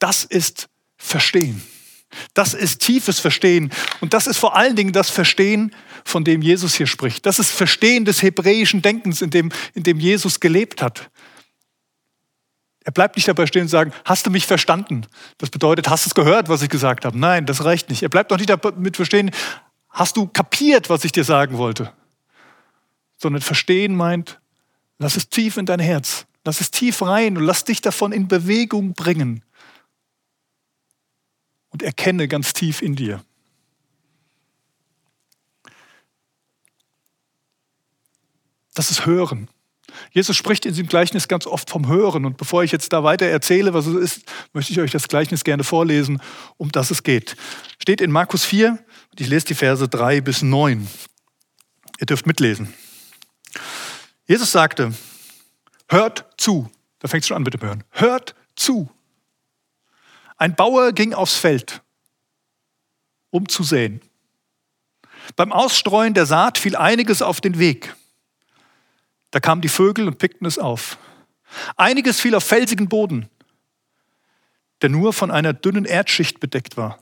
Das 0.04 0.26
ist 0.26 0.68
Verstehen. 0.98 1.64
Das 2.34 2.54
ist 2.54 2.82
tiefes 2.82 3.22
Verstehen. 3.22 3.72
Und 4.02 4.14
das 4.14 4.28
ist 4.28 4.38
vor 4.38 4.54
allen 4.54 4.76
Dingen 4.76 4.92
das 4.92 5.10
Verstehen, 5.10 5.74
von 6.04 6.26
dem 6.26 6.42
Jesus 6.42 6.76
hier 6.76 6.88
spricht. 6.88 7.26
Das 7.26 7.40
ist 7.40 7.52
Verstehen 7.52 8.04
des 8.04 8.22
hebräischen 8.22 8.82
Denkens, 8.82 9.22
in 9.22 9.30
dem, 9.30 9.50
in 9.74 9.84
dem 9.84 10.02
Jesus 10.02 10.42
gelebt 10.42 10.82
hat. 10.82 11.10
Er 12.84 12.92
bleibt 12.92 13.16
nicht 13.16 13.30
dabei 13.30 13.46
stehen 13.46 13.62
und 13.62 13.68
sagen, 13.70 13.94
hast 14.04 14.26
du 14.26 14.30
mich 14.30 14.46
verstanden? 14.46 15.08
Das 15.38 15.50
bedeutet, 15.50 15.90
hast 15.90 16.06
du 16.06 16.10
es 16.10 16.16
gehört, 16.16 16.50
was 16.50 16.62
ich 16.62 16.70
gesagt 16.70 17.06
habe? 17.06 17.18
Nein, 17.18 17.46
das 17.46 17.64
reicht 17.64 17.90
nicht. 17.90 18.04
Er 18.04 18.10
bleibt 18.10 18.34
auch 18.34 18.38
nicht 18.38 18.50
damit 18.50 18.98
verstehen, 18.98 19.32
hast 19.88 20.18
du 20.18 20.28
kapiert, 20.28 20.90
was 20.90 21.06
ich 21.06 21.14
dir 21.14 21.24
sagen 21.24 21.58
wollte? 21.58 21.94
Sondern 23.18 23.42
verstehen 23.42 23.96
meint, 23.96 24.42
lass 24.98 25.16
es 25.16 25.30
tief 25.30 25.56
in 25.56 25.66
dein 25.66 25.80
Herz. 25.80 26.26
Lass 26.44 26.60
es 26.60 26.72
tief 26.72 27.02
rein 27.04 27.38
und 27.38 27.46
lass 27.46 27.64
dich 27.64 27.80
davon 27.80 28.12
in 28.12 28.28
Bewegung 28.28 28.92
bringen 28.92 29.46
und 31.74 31.84
erkenne 31.84 32.28
ganz 32.28 32.54
tief 32.54 32.82
in 32.82 32.96
dir. 32.96 33.24
Das 38.74 38.90
ist 38.90 39.06
Hören. 39.06 39.50
Jesus 40.12 40.36
spricht 40.36 40.66
in 40.66 40.74
diesem 40.74 40.88
Gleichnis 40.88 41.28
ganz 41.28 41.46
oft 41.46 41.70
vom 41.70 41.88
Hören. 41.88 42.26
Und 42.26 42.38
bevor 42.38 42.64
ich 42.64 42.72
jetzt 42.72 42.94
da 42.94 43.04
weiter 43.04 43.26
erzähle, 43.26 43.74
was 43.74 43.86
es 43.86 43.96
ist, 43.96 44.32
möchte 44.54 44.72
ich 44.72 44.80
euch 44.80 44.92
das 44.92 45.08
Gleichnis 45.08 45.44
gerne 45.44 45.64
vorlesen, 45.64 46.22
um 46.58 46.72
das 46.72 46.90
es 46.90 47.04
geht. 47.04 47.36
Steht 47.80 48.02
in 48.02 48.12
Markus 48.12 48.46
4, 48.46 48.84
ich 49.20 49.28
lese 49.28 49.48
die 49.48 49.56
Verse 49.56 49.88
3 49.88 50.22
bis 50.22 50.42
9. 50.42 50.88
Ihr 52.00 52.06
dürft 52.06 52.26
mitlesen. 52.26 52.74
Jesus 54.26 54.52
sagte, 54.52 54.94
hört 55.90 56.26
zu. 56.38 56.70
Da 57.00 57.08
fängt 57.08 57.24
es 57.24 57.28
schon 57.28 57.38
an 57.38 57.44
mit 57.44 57.54
dem 57.54 57.62
Hören. 57.62 57.84
Hört 57.92 58.34
zu. 58.56 58.90
Ein 60.38 60.56
Bauer 60.56 60.92
ging 60.92 61.14
aufs 61.14 61.36
Feld, 61.36 61.82
um 63.30 63.48
zu 63.48 63.64
säen. 63.64 64.02
Beim 65.36 65.52
Ausstreuen 65.52 66.14
der 66.14 66.26
Saat 66.26 66.58
fiel 66.58 66.76
einiges 66.76 67.22
auf 67.22 67.40
den 67.40 67.60
Weg. 67.60 67.96
Da 69.32 69.40
kamen 69.40 69.62
die 69.62 69.70
Vögel 69.70 70.08
und 70.08 70.18
pickten 70.18 70.46
es 70.46 70.60
auf. 70.60 70.98
Einiges 71.76 72.20
fiel 72.20 72.36
auf 72.36 72.44
felsigen 72.44 72.90
Boden, 72.90 73.30
der 74.82 74.90
nur 74.90 75.14
von 75.14 75.32
einer 75.32 75.54
dünnen 75.54 75.86
Erdschicht 75.86 76.40
bedeckt 76.40 76.78
war. 76.78 77.00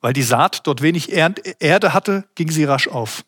Weil 0.00 0.14
die 0.14 0.22
Saat 0.22 0.66
dort 0.66 0.82
wenig 0.82 1.12
Erde 1.12 1.94
hatte, 1.94 2.28
ging 2.34 2.50
sie 2.50 2.64
rasch 2.64 2.88
auf. 2.88 3.24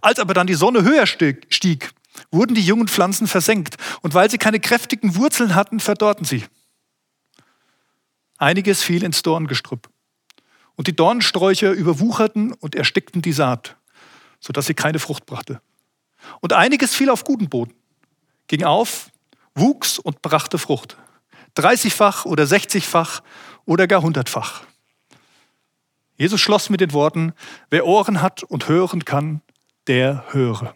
Als 0.00 0.18
aber 0.18 0.34
dann 0.34 0.46
die 0.46 0.54
Sonne 0.54 0.82
höher 0.82 1.06
stieg, 1.06 1.92
wurden 2.30 2.54
die 2.54 2.64
jungen 2.64 2.88
Pflanzen 2.88 3.26
versenkt, 3.26 3.76
und 4.02 4.14
weil 4.14 4.30
sie 4.30 4.38
keine 4.38 4.60
kräftigen 4.60 5.16
Wurzeln 5.16 5.54
hatten, 5.54 5.80
verdorrten 5.80 6.24
sie. 6.24 6.44
Einiges 8.38 8.82
fiel 8.82 9.04
ins 9.04 9.22
Dorngestrüpp, 9.22 9.88
und 10.76 10.88
die 10.88 10.96
Dornensträucher 10.96 11.70
überwucherten 11.70 12.52
und 12.52 12.74
erstickten 12.74 13.22
die 13.22 13.32
Saat, 13.32 13.76
sodass 14.40 14.66
sie 14.66 14.74
keine 14.74 14.98
Frucht 14.98 15.26
brachte. 15.26 15.60
Und 16.40 16.52
einiges 16.52 16.94
fiel 16.94 17.10
auf 17.10 17.24
guten 17.24 17.48
Boden, 17.48 17.74
ging 18.48 18.64
auf, 18.64 19.10
wuchs 19.54 19.98
und 19.98 20.22
brachte 20.22 20.58
Frucht. 20.58 20.96
30-fach 21.56 22.24
oder 22.24 22.44
60-fach 22.44 23.22
oder 23.64 23.86
gar 23.86 24.02
hundertfach. 24.02 24.64
Jesus 26.16 26.40
schloss 26.40 26.70
mit 26.70 26.80
den 26.80 26.92
Worten, 26.92 27.32
wer 27.70 27.86
Ohren 27.86 28.22
hat 28.22 28.42
und 28.42 28.68
hören 28.68 29.04
kann, 29.04 29.40
der 29.86 30.24
höre. 30.32 30.74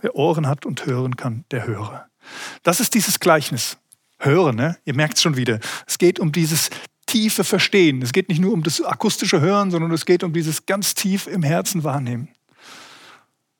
Wer 0.00 0.14
Ohren 0.14 0.46
hat 0.46 0.66
und 0.66 0.86
hören 0.86 1.16
kann, 1.16 1.44
der 1.50 1.66
höre. 1.66 2.08
Das 2.62 2.80
ist 2.80 2.94
dieses 2.94 3.20
Gleichnis. 3.20 3.78
Hören, 4.20 4.56
ne? 4.56 4.78
ihr 4.84 4.94
merkt 4.94 5.16
es 5.16 5.22
schon 5.22 5.36
wieder. 5.36 5.58
Es 5.86 5.98
geht 5.98 6.20
um 6.20 6.32
dieses 6.32 6.70
tiefe 7.06 7.42
Verstehen. 7.42 8.02
Es 8.02 8.12
geht 8.12 8.28
nicht 8.28 8.40
nur 8.40 8.52
um 8.52 8.62
das 8.62 8.80
akustische 8.82 9.40
Hören, 9.40 9.70
sondern 9.70 9.90
es 9.92 10.06
geht 10.06 10.22
um 10.22 10.32
dieses 10.32 10.66
ganz 10.66 10.94
tief 10.94 11.26
im 11.26 11.42
Herzen 11.42 11.82
wahrnehmen. 11.82 12.28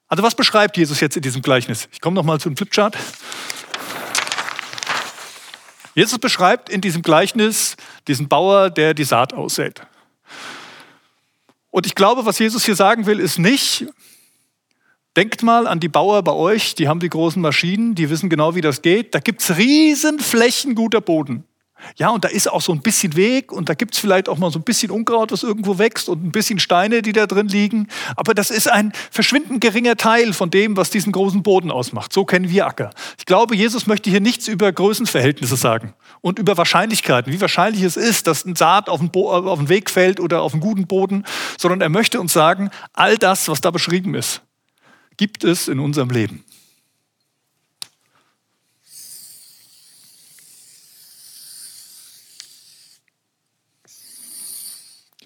Also 0.06 0.22
was 0.22 0.34
beschreibt 0.34 0.76
Jesus 0.76 1.00
jetzt 1.00 1.16
in 1.16 1.22
diesem 1.22 1.42
Gleichnis? 1.42 1.88
Ich 1.92 2.00
komme 2.00 2.14
nochmal 2.14 2.40
zum 2.40 2.56
Flipchart. 2.56 2.96
Jesus 5.94 6.18
beschreibt 6.18 6.68
in 6.68 6.80
diesem 6.80 7.02
Gleichnis 7.02 7.76
diesen 8.06 8.28
Bauer, 8.28 8.70
der 8.70 8.94
die 8.94 9.04
Saat 9.04 9.32
aussät. 9.34 9.82
Und 11.70 11.86
ich 11.86 11.94
glaube, 11.94 12.26
was 12.26 12.38
Jesus 12.38 12.64
hier 12.64 12.76
sagen 12.76 13.06
will, 13.06 13.20
ist 13.20 13.38
nicht, 13.38 13.86
denkt 15.20 15.42
mal 15.42 15.66
an 15.66 15.80
die 15.80 15.90
Bauer 15.90 16.22
bei 16.22 16.32
euch, 16.32 16.74
die 16.74 16.88
haben 16.88 16.98
die 16.98 17.10
großen 17.10 17.42
Maschinen, 17.42 17.94
die 17.94 18.08
wissen 18.08 18.30
genau, 18.30 18.54
wie 18.54 18.62
das 18.62 18.80
geht. 18.80 19.14
Da 19.14 19.20
gibt 19.20 19.42
es 19.42 19.54
riesen 19.58 20.18
Flächen 20.18 20.74
guter 20.74 21.02
Boden. 21.02 21.44
Ja, 21.96 22.08
und 22.08 22.24
da 22.24 22.28
ist 22.28 22.50
auch 22.50 22.62
so 22.62 22.72
ein 22.72 22.80
bisschen 22.80 23.16
Weg 23.16 23.52
und 23.52 23.68
da 23.68 23.74
gibt 23.74 23.92
es 23.92 24.00
vielleicht 24.00 24.30
auch 24.30 24.38
mal 24.38 24.50
so 24.50 24.58
ein 24.58 24.62
bisschen 24.62 24.90
Unkraut, 24.90 25.30
was 25.30 25.42
irgendwo 25.42 25.76
wächst 25.76 26.08
und 26.08 26.24
ein 26.24 26.32
bisschen 26.32 26.58
Steine, 26.58 27.02
die 27.02 27.12
da 27.12 27.26
drin 27.26 27.48
liegen. 27.48 27.88
Aber 28.16 28.32
das 28.32 28.50
ist 28.50 28.70
ein 28.70 28.94
verschwindend 29.10 29.60
geringer 29.60 29.96
Teil 29.96 30.32
von 30.32 30.48
dem, 30.50 30.78
was 30.78 30.88
diesen 30.88 31.12
großen 31.12 31.42
Boden 31.42 31.70
ausmacht. 31.70 32.14
So 32.14 32.24
kennen 32.24 32.48
wir 32.48 32.66
Acker. 32.66 32.88
Ich 33.18 33.26
glaube, 33.26 33.54
Jesus 33.54 33.86
möchte 33.86 34.08
hier 34.08 34.20
nichts 34.20 34.48
über 34.48 34.72
Größenverhältnisse 34.72 35.56
sagen 35.56 35.92
und 36.22 36.38
über 36.38 36.56
Wahrscheinlichkeiten, 36.56 37.30
wie 37.30 37.42
wahrscheinlich 37.42 37.82
es 37.82 37.98
ist, 37.98 38.26
dass 38.26 38.46
ein 38.46 38.56
Saat 38.56 38.88
auf 38.88 39.00
den, 39.00 39.10
Bo 39.10 39.30
auf 39.30 39.58
den 39.58 39.68
Weg 39.68 39.90
fällt 39.90 40.18
oder 40.18 40.40
auf 40.40 40.54
einen 40.54 40.62
guten 40.62 40.86
Boden, 40.86 41.26
sondern 41.58 41.82
er 41.82 41.90
möchte 41.90 42.20
uns 42.22 42.32
sagen, 42.32 42.70
all 42.94 43.18
das, 43.18 43.48
was 43.48 43.60
da 43.60 43.70
beschrieben 43.70 44.14
ist, 44.14 44.40
gibt 45.20 45.44
es 45.44 45.68
in 45.68 45.80
unserem 45.80 46.08
Leben. 46.08 46.46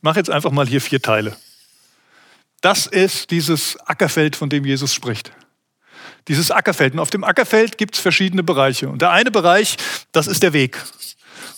mache 0.02 0.18
jetzt 0.18 0.30
einfach 0.30 0.50
mal 0.50 0.66
hier 0.66 0.80
vier 0.80 1.00
Teile. 1.00 1.36
Das 2.60 2.86
ist 2.88 3.30
dieses 3.30 3.76
Ackerfeld, 3.86 4.34
von 4.34 4.50
dem 4.50 4.64
Jesus 4.64 4.92
spricht. 4.92 5.30
Dieses 6.26 6.50
Ackerfeld. 6.50 6.94
Und 6.94 6.98
auf 6.98 7.10
dem 7.10 7.22
Ackerfeld 7.22 7.78
gibt 7.78 7.94
es 7.94 8.00
verschiedene 8.00 8.42
Bereiche. 8.42 8.88
Und 8.88 9.00
der 9.00 9.12
eine 9.12 9.30
Bereich, 9.30 9.76
das 10.10 10.26
ist 10.26 10.42
der 10.42 10.52
Weg. 10.52 10.76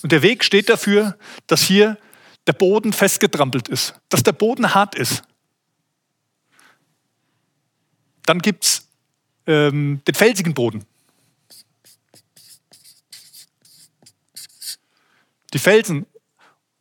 Und 0.02 0.12
der 0.12 0.20
Weg 0.20 0.44
steht 0.44 0.68
dafür, 0.68 1.16
dass 1.46 1.62
hier 1.62 1.96
der 2.46 2.52
Boden 2.52 2.92
festgetrampelt 2.92 3.68
ist, 3.68 3.94
dass 4.10 4.22
der 4.22 4.32
Boden 4.32 4.74
hart 4.74 4.94
ist. 4.94 5.22
Dann 8.26 8.40
gibt 8.40 8.64
es 8.64 8.88
ähm, 9.46 10.02
den 10.06 10.14
felsigen 10.14 10.54
Boden. 10.54 10.84
Die 15.54 15.58
Felsen 15.58 16.06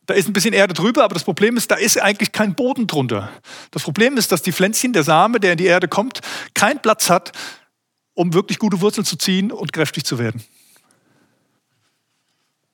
da 0.06 0.14
ist 0.14 0.28
ein 0.28 0.34
bisschen 0.34 0.54
Erde 0.54 0.74
drüber, 0.74 1.04
aber 1.04 1.14
das 1.14 1.24
Problem 1.24 1.58
ist, 1.58 1.72
da 1.72 1.76
ist 1.76 2.00
eigentlich 2.00 2.32
kein 2.32 2.54
Boden 2.54 2.86
drunter. 2.88 3.32
Das 3.72 3.84
Problem 3.84 4.18
ist, 4.18 4.32
dass 4.32 4.42
die 4.42 4.52
Pflänzchen, 4.52 4.94
der 4.94 5.04
Same, 5.04 5.40
der 5.40 5.54
in 5.54 5.58
die 5.58 5.66
Erde 5.66 5.88
kommt, 5.88 6.20
keinen 6.54 6.80
Platz 6.80 7.10
hat, 7.10 7.32
um 8.14 8.34
wirklich 8.34 8.60
gute 8.60 8.82
Wurzeln 8.82 9.06
zu 9.06 9.18
ziehen 9.18 9.52
und 9.52 9.74
kräftig 9.74 10.06
zu 10.06 10.20
werden. 10.20 10.44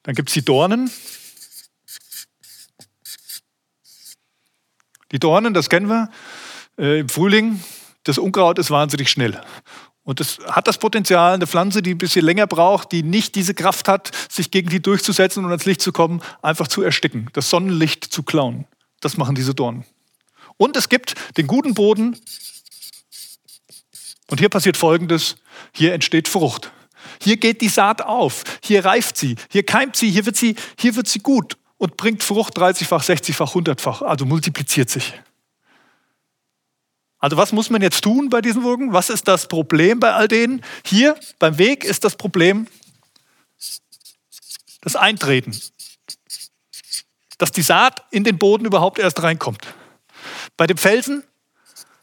Dann 0.04 0.16
gibt 0.16 0.30
es 0.30 0.34
die 0.34 0.44
Dornen. 0.44 0.92
Die 5.12 5.20
Dornen, 5.20 5.54
das 5.54 5.70
kennen 5.70 5.88
wir 5.88 6.10
äh, 6.78 7.00
im 7.00 7.10
Frühling. 7.10 7.62
Das 8.04 8.18
Unkraut 8.18 8.60
ist 8.60 8.72
wahnsinnig 8.72 9.10
schnell. 9.10 9.40
Und 10.04 10.20
das 10.20 10.40
hat 10.50 10.68
das 10.68 10.80
Potenzial, 10.80 11.36
eine 11.36 11.46
Pflanze, 11.46 11.82
die 11.82 11.92
ein 11.92 12.00
bisschen 12.00 12.26
länger 12.26 12.48
braucht, 12.48 12.92
die 12.92 13.04
nicht 13.04 13.36
diese 13.36 13.54
Kraft 13.54 13.88
hat, 13.88 14.12
sich 14.30 14.50
gegen 14.50 14.70
die 14.70 14.82
durchzusetzen 14.82 15.46
und 15.46 15.52
ans 15.52 15.66
Licht 15.66 15.82
zu 15.82 15.92
kommen, 15.92 16.22
einfach 16.42 16.68
zu 16.68 16.82
ersticken, 16.82 17.30
das 17.34 17.50
Sonnenlicht 17.50 18.06
zu 18.06 18.24
klauen. 18.24 18.66
Das 19.00 19.18
machen 19.18 19.36
diese 19.36 19.54
Dornen. 19.54 19.86
Und 20.58 20.76
es 20.76 20.90
gibt 20.90 21.16
den 21.38 21.48
guten 21.48 21.74
Boden. 21.74 22.18
Und 24.30 24.40
hier 24.40 24.50
passiert 24.50 24.78
Folgendes. 24.78 25.38
Hier 25.74 25.94
entsteht 25.94 26.28
Frucht. 26.28 26.72
Hier 27.22 27.38
geht 27.38 27.62
die 27.62 27.68
Saat 27.68 28.02
auf. 28.02 28.44
Hier 28.64 28.86
reift 28.86 29.18
sie. 29.18 29.36
Hier 29.50 29.64
keimt 29.64 29.96
sie. 29.96 30.10
Hier 30.10 30.26
wird 30.26 30.36
sie, 30.36 30.56
hier 30.80 30.96
wird 30.96 31.08
sie 31.08 31.20
gut 31.20 31.58
und 31.78 31.98
bringt 31.98 32.24
Frucht 32.24 32.58
30-fach, 32.58 33.04
60-fach, 33.04 33.56
100-fach. 33.56 34.02
Also 34.02 34.26
multipliziert 34.26 34.90
sich. 34.90 35.14
Also 37.22 37.38
was 37.38 37.52
muss 37.52 37.70
man 37.70 37.82
jetzt 37.84 38.04
tun 38.04 38.30
bei 38.30 38.42
diesen 38.42 38.64
Wogen? 38.64 38.94
Was 38.94 39.12
ist 39.12 39.28
das 39.28 39.48
Problem 39.48 40.00
bei 40.00 40.12
all 40.12 40.28
denen? 40.28 40.66
Hier 40.84 41.16
beim 41.38 41.58
Weg 41.60 41.84
ist 41.84 42.04
das 42.04 42.16
Problem 42.16 42.68
das 44.82 44.96
Eintreten. 44.96 45.56
Dass 47.38 47.52
die 47.52 47.62
Saat 47.62 48.04
in 48.10 48.24
den 48.24 48.40
Boden 48.40 48.66
überhaupt 48.66 48.98
erst 48.98 49.22
reinkommt. 49.22 49.68
Bei 50.58 50.66
dem 50.66 50.78
Felsen 50.78 51.24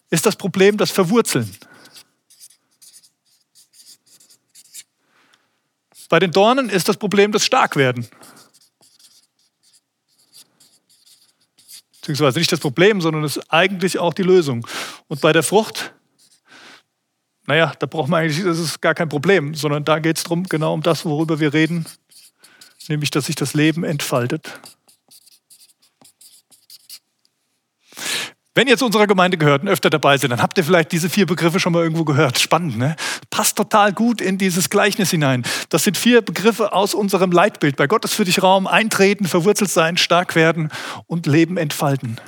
ist 0.08 0.24
das 0.24 0.36
Problem 0.36 0.76
das 0.76 0.92
Verwurzeln. 0.92 1.52
Bei 6.08 6.20
den 6.20 6.30
Dornen 6.30 6.70
ist 6.70 6.88
das 6.88 6.96
Problem 6.96 7.32
das 7.32 7.44
Starkwerden. 7.44 8.08
Beziehungsweise 12.08 12.38
nicht 12.38 12.50
das 12.50 12.60
Problem, 12.60 13.00
sondern 13.00 13.22
es 13.24 13.36
ist 13.36 13.52
eigentlich 13.52 13.98
auch 13.98 14.14
die 14.14 14.22
Lösung. 14.22 14.66
Und 15.08 15.20
bei 15.20 15.32
der 15.32 15.42
Frucht, 15.42 15.94
naja, 17.46 17.72
da 17.78 17.86
braucht 17.86 18.08
man 18.08 18.22
eigentlich, 18.22 18.42
das 18.42 18.58
ist 18.58 18.80
gar 18.80 18.94
kein 18.94 19.08
Problem, 19.08 19.54
sondern 19.54 19.84
da 19.84 19.98
geht 19.98 20.16
es 20.16 20.24
darum, 20.24 20.44
genau 20.44 20.72
um 20.72 20.82
das, 20.82 21.04
worüber 21.04 21.38
wir 21.38 21.52
reden, 21.52 21.84
nämlich, 22.88 23.10
dass 23.10 23.26
sich 23.26 23.36
das 23.36 23.52
Leben 23.52 23.84
entfaltet. 23.84 24.58
Wenn 28.54 28.66
ihr 28.66 28.76
zu 28.76 28.86
unserer 28.86 29.06
Gemeinde 29.06 29.38
gehört 29.38 29.62
und 29.62 29.68
öfter 29.68 29.88
dabei 29.88 30.16
seid, 30.16 30.32
dann 30.32 30.42
habt 30.42 30.58
ihr 30.58 30.64
vielleicht 30.64 30.90
diese 30.90 31.08
vier 31.08 31.26
Begriffe 31.26 31.60
schon 31.60 31.72
mal 31.72 31.82
irgendwo 31.82 32.04
gehört. 32.04 32.38
Spannend, 32.38 32.76
ne? 32.76 32.96
Passt 33.30 33.56
total 33.56 33.92
gut 33.92 34.20
in 34.20 34.36
dieses 34.36 34.68
Gleichnis 34.68 35.10
hinein. 35.10 35.44
Das 35.68 35.84
sind 35.84 35.96
vier 35.96 36.22
Begriffe 36.22 36.72
aus 36.72 36.94
unserem 36.94 37.30
Leitbild. 37.30 37.76
Bei 37.76 37.86
Gott 37.86 38.04
ist 38.04 38.14
für 38.14 38.24
dich 38.24 38.42
Raum, 38.42 38.66
eintreten, 38.66 39.26
verwurzelt 39.26 39.70
sein, 39.70 39.96
stark 39.96 40.34
werden 40.34 40.70
und 41.06 41.26
Leben 41.26 41.56
entfalten. 41.56 42.18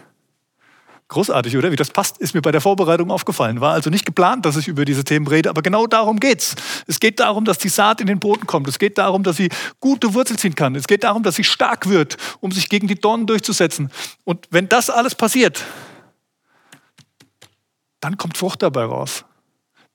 Großartig, 1.10 1.56
oder? 1.56 1.72
Wie 1.72 1.76
das 1.76 1.90
passt, 1.90 2.18
ist 2.18 2.34
mir 2.34 2.40
bei 2.40 2.52
der 2.52 2.60
Vorbereitung 2.60 3.10
aufgefallen. 3.10 3.60
War 3.60 3.72
also 3.72 3.90
nicht 3.90 4.06
geplant, 4.06 4.46
dass 4.46 4.56
ich 4.56 4.68
über 4.68 4.84
diese 4.84 5.02
Themen 5.02 5.26
rede, 5.26 5.50
aber 5.50 5.60
genau 5.60 5.88
darum 5.88 6.20
geht's. 6.20 6.54
Es 6.86 7.00
geht 7.00 7.18
darum, 7.18 7.44
dass 7.44 7.58
die 7.58 7.68
Saat 7.68 8.00
in 8.00 8.06
den 8.06 8.20
Boden 8.20 8.46
kommt. 8.46 8.68
Es 8.68 8.78
geht 8.78 8.96
darum, 8.96 9.24
dass 9.24 9.36
sie 9.36 9.48
gute 9.80 10.14
Wurzel 10.14 10.38
ziehen 10.38 10.54
kann. 10.54 10.76
Es 10.76 10.86
geht 10.86 11.02
darum, 11.02 11.24
dass 11.24 11.34
sie 11.34 11.42
stark 11.42 11.88
wird, 11.88 12.16
um 12.38 12.52
sich 12.52 12.68
gegen 12.68 12.86
die 12.86 12.94
Dornen 12.94 13.26
durchzusetzen. 13.26 13.90
Und 14.22 14.46
wenn 14.52 14.68
das 14.68 14.88
alles 14.88 15.16
passiert, 15.16 15.64
dann 18.00 18.16
kommt 18.16 18.38
Frucht 18.38 18.62
dabei 18.62 18.84
raus. 18.84 19.24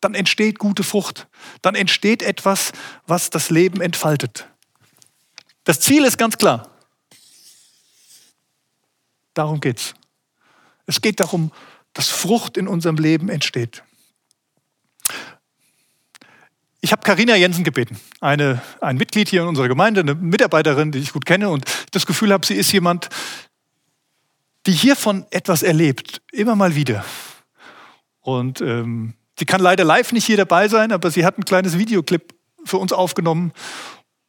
Dann 0.02 0.14
entsteht 0.14 0.60
gute 0.60 0.84
Frucht. 0.84 1.28
Dann 1.62 1.76
entsteht 1.76 2.22
etwas, 2.22 2.72
was 3.08 3.30
das 3.30 3.50
Leben 3.50 3.82
entfaltet. 3.82 4.48
Das 5.64 5.80
Ziel 5.80 6.06
ist 6.06 6.18
ganz 6.18 6.38
klar. 6.38 6.70
Darum 9.34 9.60
geht's. 9.60 9.96
Es 10.86 11.02
geht 11.02 11.20
darum, 11.20 11.52
dass 11.94 12.10
Frucht 12.10 12.58
in 12.58 12.68
unserem 12.68 12.98
Leben 12.98 13.30
entsteht. 13.30 13.84
Ich 16.82 16.92
habe 16.92 17.02
Karina 17.02 17.36
Jensen 17.36 17.64
gebeten, 17.64 18.00
eine, 18.22 18.62
ein 18.80 18.98
Mitglied 18.98 19.28
hier 19.28 19.42
in 19.42 19.48
unserer 19.48 19.68
Gemeinde, 19.68 20.02
eine 20.02 20.14
Mitarbeiterin, 20.14 20.92
die 20.92 21.00
ich 21.00 21.14
gut 21.14 21.26
kenne 21.26 21.50
und 21.50 21.66
das 21.90 22.06
Gefühl 22.06 22.32
habe, 22.32 22.46
sie 22.46 22.54
ist 22.54 22.72
jemand, 22.72 23.10
die 24.68 24.72
hiervon 24.72 25.26
etwas 25.32 25.64
erlebt, 25.64 26.22
immer 26.32 26.56
mal 26.56 26.76
wieder. 26.76 27.04
Und 28.26 28.60
ähm, 28.60 29.14
sie 29.38 29.46
kann 29.46 29.62
leider 29.62 29.84
live 29.84 30.12
nicht 30.12 30.26
hier 30.26 30.38
dabei 30.38 30.68
sein, 30.68 30.92
aber 30.92 31.12
sie 31.12 31.24
hat 31.24 31.38
ein 31.38 31.46
kleines 31.46 31.78
Videoclip 31.78 32.34
für 32.66 32.80
uns 32.80 32.92
aufgenommen 32.92 33.54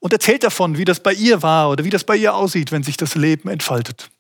und 0.00 0.12
erzählt 0.12 0.44
davon, 0.44 0.76
wie 0.76 0.84
das 0.84 1.00
bei 1.00 1.14
ihr 1.14 1.42
war 1.42 1.70
oder 1.70 1.82
wie 1.82 1.90
das 1.90 2.04
bei 2.04 2.14
ihr 2.14 2.34
aussieht, 2.34 2.72
wenn 2.72 2.82
sich 2.82 2.98
das 2.98 3.14
Leben 3.14 3.48
entfaltet. 3.48 4.10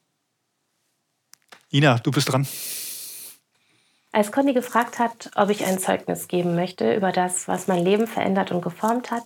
Ina, 1.70 1.98
du 1.98 2.10
bist 2.10 2.32
dran. 2.32 2.46
Als 4.12 4.32
Conny 4.32 4.54
gefragt 4.54 4.98
hat, 4.98 5.30
ob 5.34 5.50
ich 5.50 5.66
ein 5.66 5.78
Zeugnis 5.78 6.26
geben 6.26 6.54
möchte 6.54 6.94
über 6.94 7.12
das, 7.12 7.46
was 7.46 7.66
mein 7.66 7.84
Leben 7.84 8.06
verändert 8.06 8.52
und 8.52 8.62
geformt 8.62 9.10
hat, 9.10 9.24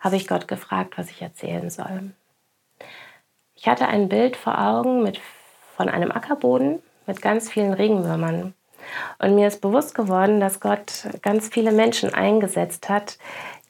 habe 0.00 0.16
ich 0.16 0.26
Gott 0.26 0.48
gefragt, 0.48 0.94
was 0.98 1.10
ich 1.10 1.22
erzählen 1.22 1.70
soll. 1.70 2.10
Ich 3.54 3.68
hatte 3.68 3.86
ein 3.86 4.08
Bild 4.08 4.36
vor 4.36 4.60
Augen 4.60 5.04
mit, 5.04 5.20
von 5.76 5.88
einem 5.88 6.10
Ackerboden 6.10 6.80
mit 7.06 7.22
ganz 7.22 7.48
vielen 7.48 7.72
Regenwürmern. 7.72 8.52
Und 9.18 9.34
mir 9.34 9.48
ist 9.48 9.60
bewusst 9.60 9.94
geworden, 9.94 10.40
dass 10.40 10.60
Gott 10.60 11.08
ganz 11.22 11.48
viele 11.48 11.72
Menschen 11.72 12.12
eingesetzt 12.14 12.88
hat, 12.88 13.18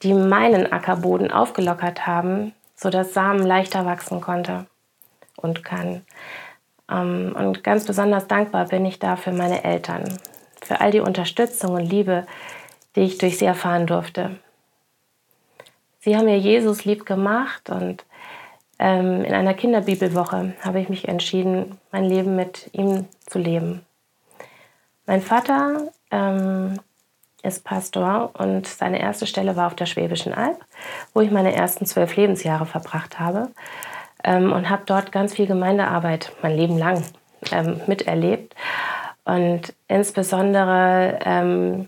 die 0.03 0.13
meinen 0.13 0.71
Ackerboden 0.71 1.31
aufgelockert 1.31 2.05
haben, 2.05 2.53
sodass 2.75 3.13
Samen 3.13 3.45
leichter 3.45 3.85
wachsen 3.85 4.21
konnte 4.21 4.67
und 5.35 5.63
kann. 5.63 6.03
Ähm, 6.89 7.35
und 7.37 7.63
ganz 7.63 7.85
besonders 7.85 8.27
dankbar 8.27 8.65
bin 8.65 8.85
ich 8.85 8.99
da 8.99 9.15
für 9.15 9.31
meine 9.31 9.63
Eltern, 9.63 10.03
für 10.61 10.81
all 10.81 10.91
die 10.91 10.99
Unterstützung 10.99 11.75
und 11.75 11.85
Liebe, 11.85 12.25
die 12.95 13.01
ich 13.01 13.17
durch 13.17 13.37
sie 13.37 13.45
erfahren 13.45 13.87
durfte. 13.87 14.37
Sie 15.99 16.15
haben 16.15 16.25
mir 16.25 16.37
Jesus 16.37 16.85
lieb 16.85 17.05
gemacht 17.05 17.69
und 17.69 18.05
ähm, 18.79 19.23
in 19.23 19.33
einer 19.33 19.53
Kinderbibelwoche 19.53 20.53
habe 20.61 20.79
ich 20.79 20.89
mich 20.89 21.07
entschieden, 21.07 21.79
mein 21.91 22.05
Leben 22.05 22.35
mit 22.35 22.69
ihm 22.73 23.07
zu 23.25 23.39
leben. 23.39 23.86
Mein 25.07 25.21
Vater 25.21 25.87
ähm, 26.11 26.81
ist 27.41 27.63
Pastor 27.63 28.31
und 28.37 28.67
seine 28.67 28.99
erste 28.99 29.25
Stelle 29.25 29.55
war 29.55 29.67
auf 29.67 29.75
der 29.75 29.85
Schwäbischen 29.85 30.33
Alb, 30.33 30.59
wo 31.13 31.21
ich 31.21 31.31
meine 31.31 31.55
ersten 31.55 31.85
zwölf 31.85 32.17
Lebensjahre 32.17 32.65
verbracht 32.65 33.17
habe 33.17 33.47
ähm, 34.25 34.51
und 34.51 34.69
habe 34.69 34.83
dort 34.85 35.13
ganz 35.13 35.33
viel 35.33 35.47
Gemeindearbeit 35.47 36.33
mein 36.41 36.57
Leben 36.57 36.77
lang 36.77 37.03
ähm, 37.53 37.79
miterlebt. 37.87 38.53
Und 39.23 39.73
insbesondere 39.87 41.19
ähm, 41.23 41.87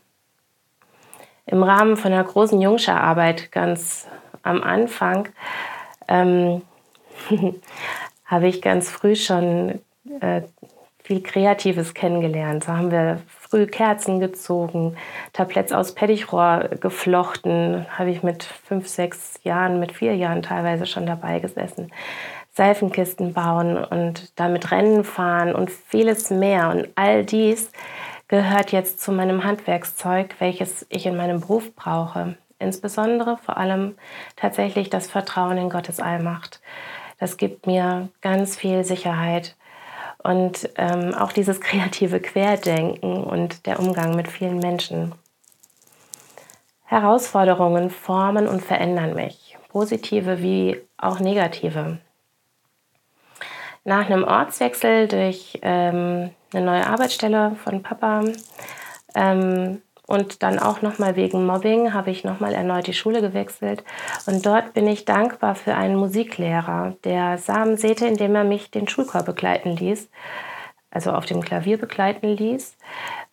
im 1.45 1.61
Rahmen 1.61 1.97
von 1.97 2.13
einer 2.13 2.23
großen 2.23 2.61
Jungscherarbeit 2.61 3.51
ganz 3.51 4.07
am 4.43 4.63
Anfang 4.63 5.27
ähm, 6.07 6.61
habe 8.25 8.47
ich 8.47 8.61
ganz 8.61 8.89
früh 8.89 9.17
schon 9.17 9.81
äh, 10.21 10.43
viel 11.09 11.23
Kreatives 11.23 11.95
kennengelernt. 11.95 12.65
So 12.65 12.71
haben 12.71 12.91
wir 12.91 13.19
früh 13.39 13.65
Kerzen 13.65 14.19
gezogen, 14.19 14.95
Tabletts 15.33 15.71
aus 15.71 15.95
Pettichrohr 15.95 16.69
geflochten, 16.79 17.87
habe 17.97 18.11
ich 18.11 18.21
mit 18.21 18.43
fünf, 18.43 18.87
sechs 18.87 19.39
Jahren, 19.43 19.79
mit 19.79 19.91
vier 19.91 20.15
Jahren 20.15 20.43
teilweise 20.43 20.85
schon 20.85 21.07
dabei 21.07 21.39
gesessen. 21.39 21.91
Seifenkisten 22.53 23.33
bauen 23.33 23.83
und 23.83 24.39
damit 24.39 24.69
Rennen 24.69 25.03
fahren 25.03 25.55
und 25.55 25.71
vieles 25.71 26.29
mehr. 26.29 26.69
Und 26.69 26.89
all 26.93 27.25
dies 27.25 27.71
gehört 28.27 28.71
jetzt 28.71 29.01
zu 29.01 29.11
meinem 29.11 29.43
Handwerkszeug, 29.43 30.35
welches 30.37 30.85
ich 30.89 31.07
in 31.07 31.17
meinem 31.17 31.39
Beruf 31.39 31.73
brauche. 31.75 32.35
Insbesondere 32.59 33.37
vor 33.37 33.57
allem 33.57 33.95
tatsächlich 34.35 34.91
das 34.91 35.09
Vertrauen 35.09 35.57
in 35.57 35.71
Gottes 35.71 35.99
Allmacht. 35.99 36.61
Das 37.19 37.37
gibt 37.37 37.65
mir 37.65 38.09
ganz 38.21 38.55
viel 38.55 38.83
Sicherheit 38.83 39.55
und 40.23 40.69
ähm, 40.75 41.13
auch 41.13 41.31
dieses 41.31 41.61
kreative 41.61 42.19
Querdenken 42.19 43.23
und 43.23 43.65
der 43.65 43.79
Umgang 43.79 44.15
mit 44.15 44.27
vielen 44.27 44.59
Menschen. 44.59 45.13
Herausforderungen 46.85 47.89
formen 47.89 48.47
und 48.47 48.61
verändern 48.63 49.13
mich, 49.13 49.57
positive 49.69 50.41
wie 50.41 50.81
auch 50.97 51.19
negative. 51.19 51.99
Nach 53.83 54.05
einem 54.09 54.23
Ortswechsel 54.23 55.07
durch 55.07 55.59
ähm, 55.61 56.31
eine 56.53 56.65
neue 56.65 56.87
Arbeitsstelle 56.87 57.55
von 57.63 57.83
Papa 57.83 58.23
ähm, 59.15 59.81
und 60.09 60.41
dann 60.41 60.57
auch 60.57 60.81
nochmal 60.81 61.15
wegen 61.15 61.45
Mobbing 61.45 61.93
habe 61.93 62.09
ich 62.09 62.23
nochmal 62.23 62.55
erneut 62.55 62.87
die 62.87 62.93
Schule 62.93 63.21
gewechselt. 63.21 63.83
Und 64.25 64.43
dort 64.43 64.73
bin 64.73 64.87
ich 64.87 65.05
dankbar 65.05 65.53
für 65.53 65.75
einen 65.75 65.95
Musiklehrer, 65.95 66.95
der 67.03 67.37
Samen 67.37 67.77
säte, 67.77 68.07
indem 68.07 68.33
er 68.33 68.43
mich 68.43 68.71
den 68.71 68.87
Schulchor 68.87 69.21
begleiten 69.21 69.75
ließ, 69.75 70.09
also 70.89 71.11
auf 71.11 71.27
dem 71.27 71.41
Klavier 71.41 71.77
begleiten 71.77 72.27
ließ. 72.27 72.75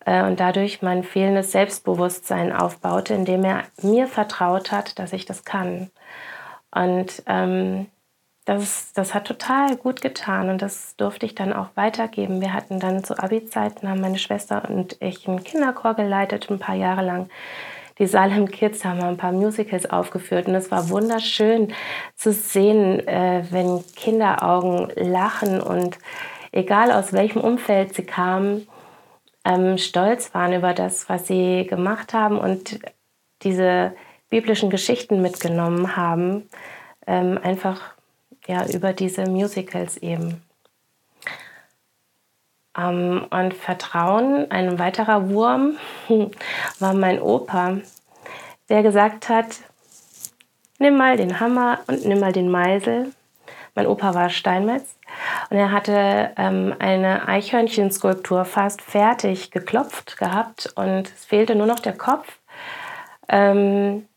Äh, 0.05 0.21
und 0.21 0.39
dadurch 0.39 0.83
mein 0.83 1.03
fehlendes 1.03 1.51
Selbstbewusstsein 1.51 2.53
aufbaute, 2.53 3.15
indem 3.15 3.43
er 3.43 3.63
mir 3.81 4.07
vertraut 4.07 4.71
hat, 4.71 4.99
dass 4.99 5.13
ich 5.13 5.25
das 5.25 5.45
kann. 5.45 5.89
Und 6.69 7.23
ähm, 7.25 7.87
das, 8.47 8.93
das 8.93 9.13
hat 9.13 9.27
total 9.27 9.75
gut 9.75 10.01
getan 10.01 10.49
und 10.49 10.61
das 10.61 10.95
durfte 10.95 11.25
ich 11.25 11.35
dann 11.35 11.51
auch 11.51 11.67
weitergeben. 11.75 12.39
Wir 12.39 12.53
hatten 12.53 12.79
dann 12.79 13.03
zu 13.03 13.19
Abi-Zeiten, 13.19 13.89
haben 13.89 13.99
meine 13.99 14.17
Schwester 14.17 14.63
und 14.69 14.95
ich 15.01 15.27
einen 15.27 15.43
Kinderchor 15.43 15.95
geleitet, 15.95 16.49
ein 16.49 16.57
paar 16.57 16.75
Jahre 16.75 17.03
lang. 17.05 17.29
Die 17.99 18.07
Salem 18.07 18.49
Kids 18.49 18.85
haben 18.85 19.01
ein 19.01 19.17
paar 19.17 19.33
Musicals 19.33 19.89
aufgeführt 19.89 20.47
und 20.47 20.55
es 20.55 20.71
war 20.71 20.89
wunderschön 20.89 21.73
zu 22.15 22.31
sehen, 22.31 23.05
äh, 23.05 23.43
wenn 23.49 23.83
Kinderaugen 23.97 24.93
lachen 24.95 25.59
und 25.59 25.97
egal 26.53 26.93
aus 26.93 27.11
welchem 27.11 27.41
Umfeld 27.41 27.95
sie 27.95 28.05
kamen, 28.05 28.65
ähm, 29.43 29.77
stolz 29.77 30.33
waren 30.33 30.53
über 30.53 30.73
das, 30.73 31.09
was 31.09 31.27
sie 31.27 31.67
gemacht 31.67 32.13
haben 32.13 32.39
und 32.39 32.79
diese 33.41 33.93
biblischen 34.29 34.69
Geschichten 34.69 35.21
mitgenommen 35.21 35.97
haben. 35.97 36.49
Ähm, 37.05 37.37
einfach 37.43 37.96
ja, 38.47 38.65
über 38.67 38.93
diese 38.93 39.29
Musicals 39.29 39.97
eben. 39.97 40.41
Ähm, 42.77 43.25
und 43.29 43.53
Vertrauen, 43.53 44.49
ein 44.51 44.79
weiterer 44.79 45.29
Wurm, 45.29 45.77
war 46.79 46.93
mein 46.93 47.21
Opa, 47.21 47.77
der 48.69 48.83
gesagt 48.83 49.29
hat, 49.29 49.59
nimm 50.79 50.97
mal 50.97 51.17
den 51.17 51.39
Hammer 51.39 51.79
und 51.87 52.05
nimm 52.05 52.19
mal 52.19 52.33
den 52.33 52.49
Meisel. 52.49 53.11
Mein 53.75 53.87
Opa 53.87 54.15
war 54.15 54.29
Steinmetz 54.29 54.95
und 55.49 55.57
er 55.57 55.71
hatte 55.71 56.31
ähm, 56.35 56.73
eine 56.79 57.27
Eichhörnchenskulptur 57.27 58.43
fast 58.45 58.81
fertig 58.81 59.51
geklopft 59.51 60.17
gehabt 60.17 60.73
und 60.75 61.07
es 61.09 61.25
fehlte 61.25 61.55
nur 61.55 61.67
noch 61.67 61.79
der 61.79 61.93
Kopf. 61.93 62.39
Ähm, 63.29 64.07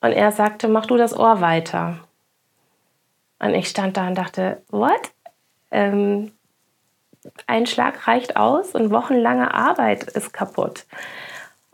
und 0.00 0.12
er 0.12 0.32
sagte, 0.32 0.68
mach 0.68 0.86
du 0.86 0.96
das 0.96 1.16
Ohr 1.16 1.40
weiter. 1.40 2.03
Und 3.44 3.54
ich 3.54 3.68
stand 3.68 3.98
da 3.98 4.08
und 4.08 4.14
dachte, 4.16 4.62
what? 4.70 5.12
Ähm, 5.70 6.32
ein 7.46 7.66
Schlag 7.66 8.08
reicht 8.08 8.36
aus 8.36 8.74
und 8.74 8.90
wochenlange 8.90 9.52
Arbeit 9.52 10.04
ist 10.04 10.32
kaputt. 10.32 10.86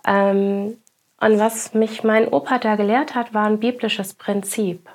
Ähm, 0.05 0.79
und 1.21 1.39
was 1.39 1.73
mich 1.73 2.03
mein 2.03 2.27
Opa 2.27 2.59
da 2.59 2.75
gelehrt 2.75 3.15
hat, 3.15 3.35
war 3.35 3.47
ein 3.47 3.61
biblisches 3.61 4.15
Prinzip. 4.15 4.89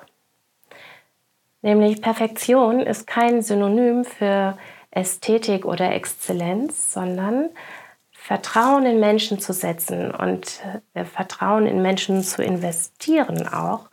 Nämlich 1.62 2.02
Perfektion 2.02 2.80
ist 2.80 3.06
kein 3.06 3.40
Synonym 3.40 4.04
für 4.04 4.58
Ästhetik 4.90 5.64
oder 5.64 5.92
Exzellenz, 5.92 6.92
sondern 6.92 7.48
Vertrauen 8.12 8.84
in 8.84 9.00
Menschen 9.00 9.38
zu 9.38 9.54
setzen 9.54 10.10
und 10.10 10.60
äh, 10.92 11.06
Vertrauen 11.06 11.66
in 11.66 11.80
Menschen 11.80 12.22
zu 12.22 12.42
investieren 12.42 13.48
auch, 13.48 13.88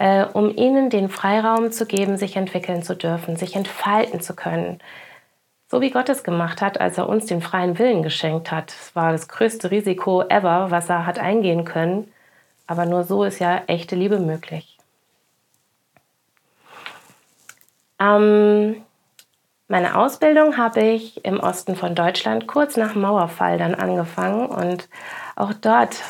äh, 0.00 0.24
um 0.24 0.56
ihnen 0.56 0.88
den 0.88 1.10
Freiraum 1.10 1.72
zu 1.72 1.84
geben, 1.84 2.16
sich 2.16 2.34
entwickeln 2.36 2.82
zu 2.82 2.96
dürfen, 2.96 3.36
sich 3.36 3.54
entfalten 3.54 4.20
zu 4.20 4.34
können. 4.34 4.80
So 5.68 5.82
wie 5.82 5.90
Gott 5.90 6.08
es 6.08 6.24
gemacht 6.24 6.62
hat, 6.62 6.80
als 6.80 6.96
er 6.98 7.06
uns 7.06 7.26
den 7.26 7.42
freien 7.42 7.78
Willen 7.78 8.02
geschenkt 8.02 8.50
hat. 8.50 8.70
Es 8.70 8.96
war 8.96 9.12
das 9.12 9.28
größte 9.28 9.70
Risiko 9.70 10.22
ever, 10.22 10.70
was 10.70 10.88
er 10.88 11.04
hat 11.06 11.18
eingehen 11.18 11.66
können. 11.66 12.10
Aber 12.66 12.86
nur 12.86 13.04
so 13.04 13.24
ist 13.24 13.40
ja 13.40 13.62
echte 13.66 13.94
Liebe 13.94 14.18
möglich. 14.18 14.78
Ähm, 18.00 18.82
Meine 19.68 19.96
Ausbildung 19.96 20.56
habe 20.56 20.80
ich 20.80 21.24
im 21.26 21.38
Osten 21.40 21.76
von 21.76 21.94
Deutschland 21.94 22.46
kurz 22.48 22.76
nach 22.78 22.94
Mauerfall 22.94 23.58
dann 23.58 23.74
angefangen 23.74 24.46
und 24.46 24.88
auch 25.36 25.52
dort 25.52 26.02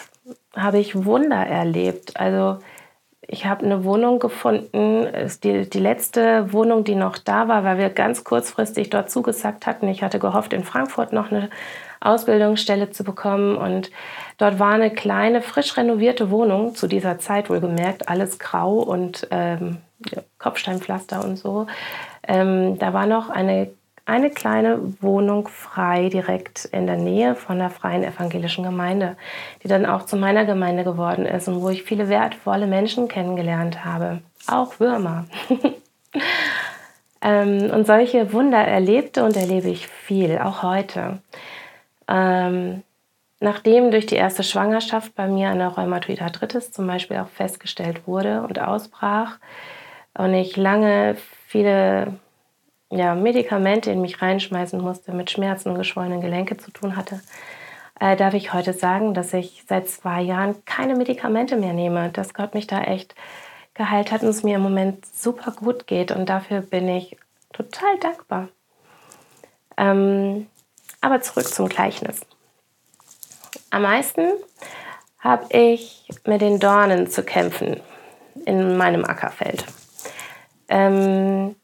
habe 0.57 0.79
ich 0.79 1.05
Wunder 1.05 1.45
erlebt. 1.45 2.19
Also 2.21 2.59
ich 3.33 3.47
habe 3.47 3.65
eine 3.65 3.85
Wohnung 3.85 4.19
gefunden, 4.19 5.05
ist 5.05 5.45
die, 5.45 5.71
die 5.71 5.79
letzte 5.79 6.53
Wohnung, 6.53 6.83
die 6.83 6.97
noch 6.97 7.17
da 7.17 7.47
war, 7.47 7.63
weil 7.63 7.79
wir 7.79 7.89
ganz 7.89 8.25
kurzfristig 8.25 8.91
dort 8.91 9.09
zugesagt 9.09 9.69
hatten. 9.69 9.87
Ich 9.87 10.03
hatte 10.03 10.19
gehofft, 10.19 10.53
in 10.53 10.65
Frankfurt 10.65 11.13
noch 11.13 11.31
eine 11.31 11.49
Ausbildungsstelle 12.01 12.91
zu 12.91 13.05
bekommen 13.05 13.57
und 13.57 13.93
dort 14.39 14.59
war 14.59 14.73
eine 14.73 14.91
kleine, 14.91 15.43
frisch 15.43 15.77
renovierte 15.77 16.31
Wohnung, 16.31 16.75
zu 16.75 16.89
dieser 16.89 17.21
Zeit 17.21 17.51
wohlgemerkt, 17.51 18.09
alles 18.09 18.41
grau 18.41 18.79
und 18.79 19.29
ähm, 19.31 19.77
Kopfsteinpflaster 20.39 21.23
und 21.25 21.37
so. 21.37 21.69
Ähm, 22.27 22.81
da 22.81 22.93
war 22.93 23.07
noch 23.07 23.31
eine, 23.31 23.71
eine 24.07 24.31
kleine 24.31 24.81
Wohnung 25.01 25.49
frei 25.49 26.09
direkt 26.09 26.65
in 26.67 26.87
der 26.87 26.97
Nähe 26.97 27.35
von 27.35 27.59
der 27.59 27.71
Freien 27.71 28.03
Evangelischen 28.03 28.65
Gemeinde, 28.65 29.17
die 29.63 29.69
dann 29.69 29.87
auch 29.87 30.07
zu 30.07 30.17
meiner 30.17 30.45
Gemeinde 30.45 30.85
geworden 30.85 31.27
ist 31.27 31.49
und 31.49 31.63
wo 31.63 31.69
ich 31.69 31.83
viele 31.83 32.09
wertvolle 32.09 32.67
Menschen 32.67 33.09
kennengelernt 33.09 33.85
habe. 33.85 34.21
Auch 34.47 34.81
Würmer. 34.81 35.27
ähm, 37.23 37.71
und 37.71 37.87
solche 37.87 38.33
Wunder 38.33 38.59
erlebte 38.59 39.25
und 39.25 39.37
erlebe 39.37 39.69
ich 39.69 39.87
viel, 39.87 40.39
auch 40.39 40.63
heute. 40.63 41.19
Ähm, 42.09 42.83
nachdem 43.39 43.91
durch 43.91 44.07
die 44.07 44.17
erste 44.17 44.43
Schwangerschaft 44.43 45.15
bei 45.15 45.29
mir 45.29 45.51
eine 45.51 45.69
Rheumatoid 45.69 46.23
Arthritis 46.23 46.73
zum 46.73 46.87
Beispiel 46.87 47.19
auch 47.19 47.29
festgestellt 47.29 48.07
wurde 48.07 48.43
und 48.43 48.61
ausbrach 48.61 49.39
und 50.15 50.35
ich 50.35 50.57
lange 50.57 51.17
viele 51.47 52.15
ja, 52.91 53.15
Medikamente 53.15 53.91
in 53.91 54.01
mich 54.01 54.21
reinschmeißen 54.21 54.81
musste, 54.81 55.13
mit 55.13 55.31
Schmerzen 55.31 55.71
und 55.71 55.79
geschwollenen 55.79 56.21
Gelenke 56.21 56.57
zu 56.57 56.71
tun 56.73 56.97
hatte, 56.97 57.21
äh, 58.01 58.17
darf 58.17 58.35
ich 58.35 58.53
heute 58.53 58.73
sagen, 58.73 59.15
dass 59.15 59.33
ich 59.33 59.65
seit 59.69 59.89
zwei 59.89 60.21
Jahren 60.21 60.65
keine 60.65 60.97
Medikamente 60.97 61.57
mehr 61.57 61.73
nehme, 61.73 62.11
dass 62.11 62.35
Gott 62.35 62.55
mich 62.55 62.67
da 62.67 62.83
echt 62.83 63.15
geheilt 63.75 64.11
hat 64.11 64.23
und 64.23 64.29
es 64.29 64.43
mir 64.43 64.57
im 64.57 64.63
Moment 64.63 65.07
super 65.07 65.53
gut 65.53 65.87
geht 65.87 66.11
und 66.11 66.29
dafür 66.29 66.61
bin 66.61 66.89
ich 66.89 67.17
total 67.53 67.99
dankbar. 67.99 68.49
Ähm, 69.77 70.49
aber 71.01 71.21
zurück 71.21 71.47
zum 71.47 71.69
Gleichnis. 71.69 72.21
Am 73.71 73.83
meisten 73.83 74.33
habe 75.21 75.47
ich 75.51 76.09
mit 76.25 76.41
den 76.41 76.59
Dornen 76.59 77.09
zu 77.09 77.23
kämpfen 77.23 77.81
in 78.47 78.77
meinem 78.77 79.05
Ackerfeld. 79.05 79.65
Ähm, 80.69 81.55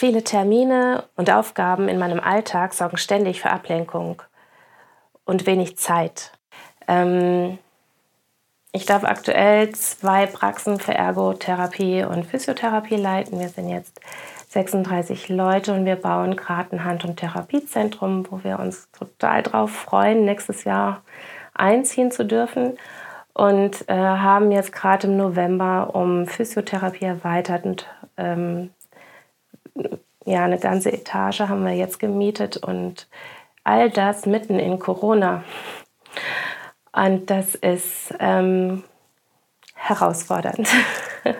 viele 0.00 0.24
Termine 0.24 1.04
und 1.16 1.30
Aufgaben 1.30 1.86
in 1.86 1.98
meinem 1.98 2.20
Alltag 2.20 2.72
sorgen 2.72 2.96
ständig 2.96 3.42
für 3.42 3.50
Ablenkung 3.50 4.22
und 5.26 5.44
wenig 5.44 5.76
Zeit. 5.76 6.32
Ähm, 6.88 7.58
ich 8.72 8.86
darf 8.86 9.04
aktuell 9.04 9.70
zwei 9.72 10.24
Praxen 10.24 10.80
für 10.80 10.94
Ergotherapie 10.94 12.02
und 12.04 12.24
Physiotherapie 12.24 12.96
leiten. 12.96 13.40
Wir 13.40 13.50
sind 13.50 13.68
jetzt 13.68 14.00
36 14.48 15.28
Leute 15.28 15.74
und 15.74 15.84
wir 15.84 15.96
bauen 15.96 16.34
gerade 16.34 16.76
ein 16.76 16.84
Hand- 16.84 17.04
und 17.04 17.18
Therapiezentrum, 17.18 18.26
wo 18.30 18.42
wir 18.42 18.58
uns 18.58 18.90
total 18.92 19.42
drauf 19.42 19.70
freuen, 19.70 20.24
nächstes 20.24 20.64
Jahr 20.64 21.02
einziehen 21.52 22.10
zu 22.10 22.24
dürfen 22.24 22.78
und 23.34 23.86
äh, 23.90 23.94
haben 23.94 24.50
jetzt 24.50 24.72
gerade 24.72 25.08
im 25.08 25.18
November 25.18 25.90
um 25.92 26.26
Physiotherapie 26.26 27.04
erweitert 27.04 27.66
und 27.66 27.86
ähm, 28.16 28.70
ja, 30.24 30.44
eine 30.44 30.58
ganze 30.58 30.92
Etage 30.92 31.40
haben 31.40 31.64
wir 31.64 31.74
jetzt 31.74 31.98
gemietet 31.98 32.56
und 32.56 33.08
all 33.64 33.90
das 33.90 34.26
mitten 34.26 34.58
in 34.58 34.78
Corona. 34.78 35.44
Und 36.92 37.30
das 37.30 37.54
ist 37.54 38.14
ähm, 38.18 38.84
herausfordernd. 39.74 40.68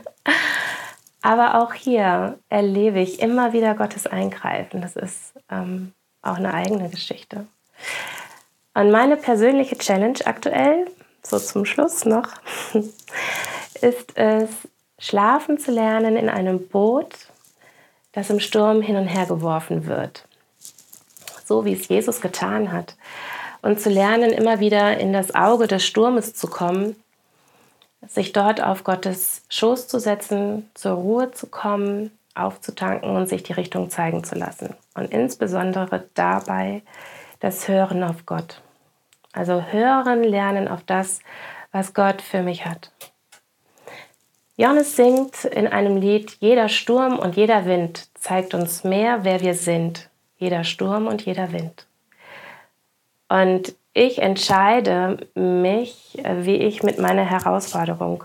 Aber 1.22 1.62
auch 1.62 1.74
hier 1.74 2.38
erlebe 2.48 3.00
ich 3.00 3.20
immer 3.20 3.53
wieder 3.53 3.74
Gottes 3.74 4.07
Eingreifen. 4.07 4.81
Das 4.81 4.96
ist 4.96 5.35
ähm, 5.50 5.92
auch 6.22 6.37
eine 6.37 6.55
eigene 6.55 6.88
Geschichte. 6.88 7.46
Und 8.74 8.90
meine 8.90 9.16
persönliche 9.16 9.76
Challenge 9.76 10.18
aktuell, 10.24 10.87
so 11.22 11.38
zum 11.38 11.64
Schluss 11.66 12.05
noch, 12.05 12.29
ist 13.83 14.16
es, 14.16 14.50
schlafen 14.98 15.59
zu 15.59 15.72
lernen 15.72 16.16
in 16.16 16.29
einem 16.29 16.68
Boot, 16.68 17.29
das 18.12 18.30
im 18.30 18.40
Sturm 18.40 18.82
hin 18.82 18.96
und 18.96 19.06
her 19.06 19.26
geworfen 19.26 19.86
wird. 19.86 20.26
So 21.44 21.64
wie 21.64 21.72
es 21.72 21.88
Jesus 21.88 22.20
getan 22.20 22.72
hat. 22.72 22.96
Und 23.62 23.80
zu 23.80 23.90
lernen, 23.90 24.30
immer 24.30 24.60
wieder 24.60 24.98
in 24.98 25.12
das 25.12 25.34
Auge 25.34 25.66
des 25.66 25.84
Sturmes 25.84 26.34
zu 26.34 26.46
kommen 26.46 26.96
sich 28.06 28.32
dort 28.32 28.62
auf 28.62 28.84
Gottes 28.84 29.42
Schoß 29.48 29.88
zu 29.88 29.98
setzen, 29.98 30.70
zur 30.74 30.92
Ruhe 30.92 31.30
zu 31.32 31.46
kommen, 31.46 32.10
aufzutanken 32.34 33.16
und 33.16 33.28
sich 33.28 33.42
die 33.42 33.52
Richtung 33.52 33.90
zeigen 33.90 34.24
zu 34.24 34.34
lassen. 34.34 34.74
Und 34.94 35.12
insbesondere 35.12 36.08
dabei 36.14 36.82
das 37.40 37.68
Hören 37.68 38.02
auf 38.02 38.26
Gott. 38.26 38.62
Also 39.32 39.62
hören, 39.62 40.24
lernen 40.24 40.68
auf 40.68 40.82
das, 40.84 41.20
was 41.72 41.94
Gott 41.94 42.22
für 42.22 42.42
mich 42.42 42.66
hat. 42.66 42.90
Johannes 44.60 44.94
singt 44.94 45.46
in 45.46 45.66
einem 45.66 45.96
Lied, 45.96 46.36
jeder 46.40 46.68
Sturm 46.68 47.18
und 47.18 47.34
jeder 47.34 47.64
Wind 47.64 48.10
zeigt 48.12 48.52
uns 48.52 48.84
mehr, 48.84 49.24
wer 49.24 49.40
wir 49.40 49.54
sind. 49.54 50.10
Jeder 50.36 50.64
Sturm 50.64 51.06
und 51.06 51.24
jeder 51.24 51.50
Wind. 51.52 51.86
Und 53.30 53.74
ich 53.94 54.18
entscheide 54.18 55.16
mich, 55.34 56.18
wie 56.40 56.56
ich 56.56 56.82
mit 56.82 56.98
meiner 56.98 57.24
Herausforderung 57.24 58.24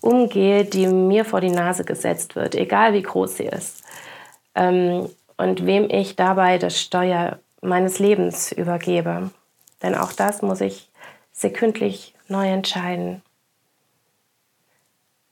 umgehe, 0.00 0.64
die 0.64 0.88
mir 0.88 1.24
vor 1.24 1.40
die 1.40 1.50
Nase 1.50 1.84
gesetzt 1.84 2.34
wird, 2.34 2.56
egal 2.56 2.92
wie 2.92 3.02
groß 3.02 3.36
sie 3.36 3.46
ist. 3.46 3.84
Ähm, 4.56 5.08
und 5.36 5.66
wem 5.66 5.88
ich 5.88 6.16
dabei 6.16 6.58
das 6.58 6.80
Steuer 6.80 7.38
meines 7.60 8.00
Lebens 8.00 8.50
übergebe. 8.50 9.30
Denn 9.84 9.94
auch 9.94 10.12
das 10.12 10.42
muss 10.42 10.60
ich 10.60 10.90
sekündlich 11.30 12.12
neu 12.26 12.48
entscheiden. 12.48 13.22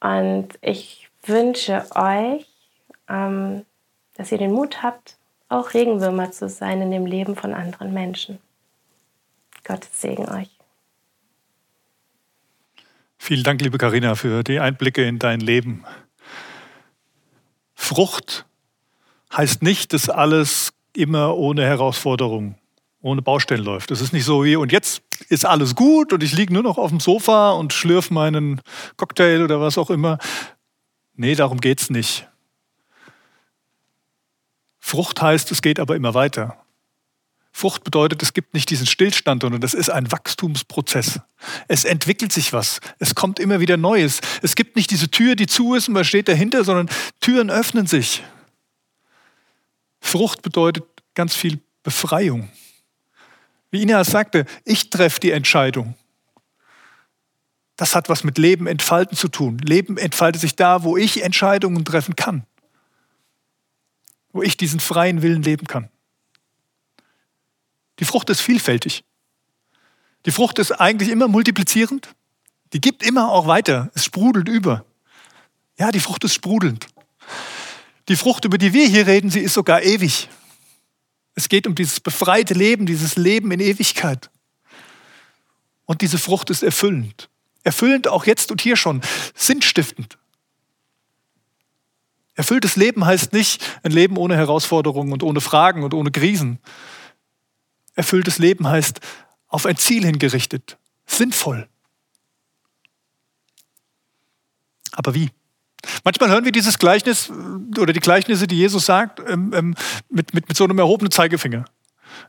Und 0.04 0.48
ich 0.60 1.08
wünsche 1.22 1.86
euch, 1.94 2.46
ähm, 3.08 3.64
dass 4.16 4.30
ihr 4.32 4.36
den 4.36 4.52
Mut 4.52 4.82
habt, 4.82 5.16
auch 5.48 5.72
Regenwürmer 5.72 6.30
zu 6.30 6.50
sein 6.50 6.82
in 6.82 6.90
dem 6.90 7.06
Leben 7.06 7.36
von 7.36 7.54
anderen 7.54 7.94
Menschen. 7.94 8.38
Gottes 9.66 10.02
Segen 10.02 10.28
euch. 10.28 10.50
Vielen 13.16 13.44
Dank, 13.44 13.62
liebe 13.62 13.78
Karina, 13.78 14.14
für 14.14 14.44
die 14.44 14.60
Einblicke 14.60 15.08
in 15.08 15.18
dein 15.18 15.40
Leben. 15.40 15.86
Frucht 17.74 18.44
heißt 19.34 19.62
nicht, 19.62 19.94
dass 19.94 20.10
alles 20.10 20.74
immer 20.94 21.34
ohne 21.34 21.64
Herausforderung, 21.64 22.56
ohne 23.04 23.20
Baustellen 23.20 23.62
läuft. 23.62 23.90
Das 23.90 24.00
ist 24.00 24.14
nicht 24.14 24.24
so 24.24 24.44
wie, 24.44 24.56
und 24.56 24.72
jetzt 24.72 25.02
ist 25.28 25.44
alles 25.44 25.74
gut 25.74 26.14
und 26.14 26.22
ich 26.22 26.32
liege 26.32 26.52
nur 26.52 26.62
noch 26.62 26.78
auf 26.78 26.90
dem 26.90 27.00
Sofa 27.00 27.50
und 27.50 27.74
schlürfe 27.74 28.14
meinen 28.14 28.62
Cocktail 28.96 29.42
oder 29.42 29.60
was 29.60 29.76
auch 29.76 29.90
immer. 29.90 30.18
Nee, 31.14 31.34
darum 31.34 31.60
geht 31.60 31.82
es 31.82 31.90
nicht. 31.90 32.26
Frucht 34.80 35.20
heißt, 35.20 35.52
es 35.52 35.60
geht 35.60 35.78
aber 35.78 35.96
immer 35.96 36.14
weiter. 36.14 36.56
Frucht 37.52 37.84
bedeutet, 37.84 38.22
es 38.22 38.32
gibt 38.32 38.54
nicht 38.54 38.70
diesen 38.70 38.86
Stillstand, 38.86 39.42
sondern 39.42 39.60
das 39.60 39.74
ist 39.74 39.90
ein 39.90 40.10
Wachstumsprozess. 40.10 41.20
Es 41.68 41.84
entwickelt 41.84 42.32
sich 42.32 42.54
was. 42.54 42.80
Es 42.98 43.14
kommt 43.14 43.38
immer 43.38 43.60
wieder 43.60 43.76
Neues. 43.76 44.20
Es 44.40 44.56
gibt 44.56 44.76
nicht 44.76 44.90
diese 44.90 45.10
Tür, 45.10 45.36
die 45.36 45.46
zu 45.46 45.74
ist 45.74 45.88
und 45.88 45.94
man 45.94 46.04
steht 46.04 46.26
dahinter, 46.26 46.64
sondern 46.64 46.88
Türen 47.20 47.50
öffnen 47.50 47.86
sich. 47.86 48.22
Frucht 50.00 50.40
bedeutet 50.40 50.84
ganz 51.14 51.34
viel 51.34 51.60
Befreiung. 51.82 52.48
Wie 53.74 53.82
Ina 53.82 54.04
sagte, 54.04 54.46
ich 54.64 54.88
treffe 54.88 55.18
die 55.18 55.32
Entscheidung. 55.32 55.96
Das 57.74 57.96
hat 57.96 58.08
was 58.08 58.22
mit 58.22 58.38
Leben 58.38 58.68
entfalten 58.68 59.16
zu 59.16 59.26
tun. 59.26 59.58
Leben 59.58 59.98
entfaltet 59.98 60.40
sich 60.40 60.54
da, 60.54 60.84
wo 60.84 60.96
ich 60.96 61.24
Entscheidungen 61.24 61.84
treffen 61.84 62.14
kann. 62.14 62.46
Wo 64.32 64.42
ich 64.42 64.56
diesen 64.56 64.78
freien 64.78 65.22
Willen 65.22 65.42
leben 65.42 65.66
kann. 65.66 65.88
Die 67.98 68.04
Frucht 68.04 68.30
ist 68.30 68.42
vielfältig. 68.42 69.02
Die 70.24 70.30
Frucht 70.30 70.60
ist 70.60 70.70
eigentlich 70.70 71.08
immer 71.08 71.26
multiplizierend. 71.26 72.14
Die 72.74 72.80
gibt 72.80 73.02
immer 73.02 73.32
auch 73.32 73.48
weiter. 73.48 73.90
Es 73.94 74.04
sprudelt 74.04 74.48
über. 74.48 74.84
Ja, 75.80 75.90
die 75.90 75.98
Frucht 75.98 76.22
ist 76.22 76.34
sprudelnd. 76.34 76.86
Die 78.08 78.14
Frucht, 78.14 78.44
über 78.44 78.56
die 78.56 78.72
wir 78.72 78.86
hier 78.86 79.08
reden, 79.08 79.30
sie 79.30 79.40
ist 79.40 79.54
sogar 79.54 79.82
ewig. 79.82 80.28
Es 81.34 81.48
geht 81.48 81.66
um 81.66 81.74
dieses 81.74 82.00
befreite 82.00 82.54
Leben, 82.54 82.86
dieses 82.86 83.16
Leben 83.16 83.50
in 83.50 83.60
Ewigkeit. 83.60 84.30
Und 85.84 86.00
diese 86.00 86.18
Frucht 86.18 86.50
ist 86.50 86.62
erfüllend. 86.62 87.28
Erfüllend 87.62 88.08
auch 88.08 88.26
jetzt 88.26 88.50
und 88.50 88.60
hier 88.60 88.76
schon, 88.76 89.00
sinnstiftend. 89.34 90.18
Erfülltes 92.34 92.76
Leben 92.76 93.04
heißt 93.04 93.32
nicht 93.32 93.62
ein 93.82 93.92
Leben 93.92 94.16
ohne 94.16 94.36
Herausforderungen 94.36 95.12
und 95.12 95.22
ohne 95.22 95.40
Fragen 95.40 95.82
und 95.82 95.94
ohne 95.94 96.10
Krisen. 96.10 96.58
Erfülltes 97.94 98.38
Leben 98.38 98.66
heißt 98.66 99.00
auf 99.48 99.66
ein 99.66 99.76
Ziel 99.76 100.04
hingerichtet, 100.04 100.78
sinnvoll. 101.06 101.68
Aber 104.92 105.14
wie? 105.14 105.30
Manchmal 106.04 106.30
hören 106.30 106.44
wir 106.44 106.52
dieses 106.52 106.78
Gleichnis 106.78 107.30
oder 107.78 107.92
die 107.92 108.00
Gleichnisse, 108.00 108.46
die 108.46 108.56
Jesus 108.56 108.86
sagt, 108.86 109.20
ähm, 109.28 109.52
ähm, 109.54 109.74
mit, 110.08 110.34
mit, 110.34 110.48
mit 110.48 110.56
so 110.56 110.64
einem 110.64 110.78
erhobenen 110.78 111.10
Zeigefinger. 111.10 111.64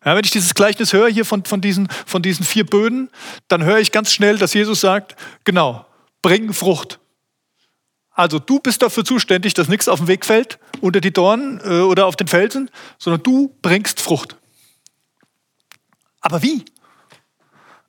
Ja, 0.03 0.15
wenn 0.15 0.23
ich 0.23 0.31
dieses 0.31 0.53
Gleichnis 0.53 0.93
höre 0.93 1.09
hier 1.09 1.25
von, 1.25 1.45
von, 1.45 1.61
diesen, 1.61 1.87
von 2.05 2.21
diesen 2.21 2.45
vier 2.45 2.65
Böden, 2.65 3.09
dann 3.47 3.63
höre 3.63 3.79
ich 3.79 3.91
ganz 3.91 4.11
schnell, 4.11 4.37
dass 4.37 4.53
Jesus 4.53 4.81
sagt, 4.81 5.15
genau, 5.43 5.85
bring 6.21 6.53
Frucht. 6.53 6.99
Also 8.11 8.39
du 8.39 8.59
bist 8.59 8.81
dafür 8.81 9.03
zuständig, 9.03 9.53
dass 9.53 9.67
nichts 9.67 9.87
auf 9.87 9.99
den 9.99 10.07
Weg 10.07 10.25
fällt, 10.25 10.57
unter 10.79 11.01
die 11.01 11.11
Dornen 11.11 11.59
äh, 11.63 11.81
oder 11.81 12.05
auf 12.05 12.15
den 12.15 12.27
Felsen, 12.27 12.71
sondern 12.97 13.23
du 13.23 13.55
bringst 13.61 13.99
Frucht. 13.99 14.37
Aber 16.21 16.41
wie? 16.41 16.63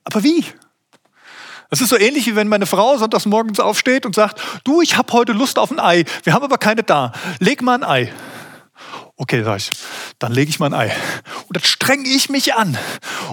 Aber 0.03 0.23
wie? 0.23 0.43
Das 1.69 1.81
ist 1.81 1.89
so 1.89 1.97
ähnlich, 1.97 2.25
wie 2.27 2.35
wenn 2.35 2.47
meine 2.47 2.65
Frau 2.65 2.97
sonntags 2.97 3.25
morgens 3.25 3.59
aufsteht 3.59 4.05
und 4.05 4.15
sagt, 4.15 4.41
du, 4.63 4.81
ich 4.81 4.97
habe 4.97 5.11
heute 5.13 5.33
Lust 5.33 5.59
auf 5.59 5.71
ein 5.71 5.79
Ei, 5.79 6.05
wir 6.23 6.33
haben 6.33 6.43
aber 6.43 6.57
keine 6.57 6.83
da, 6.83 7.11
leg 7.39 7.61
mal 7.61 7.75
ein 7.75 7.83
Ei. 7.83 8.13
Okay, 9.19 9.43
sag 9.43 9.57
ich, 9.57 9.71
dann 10.19 10.31
lege 10.31 10.51
ich 10.51 10.59
mal 10.59 10.67
ein 10.67 10.73
Ei. 10.75 10.95
Und 11.47 11.55
dann 11.55 11.63
strenge 11.63 12.07
ich 12.07 12.29
mich 12.29 12.53
an. 12.53 12.77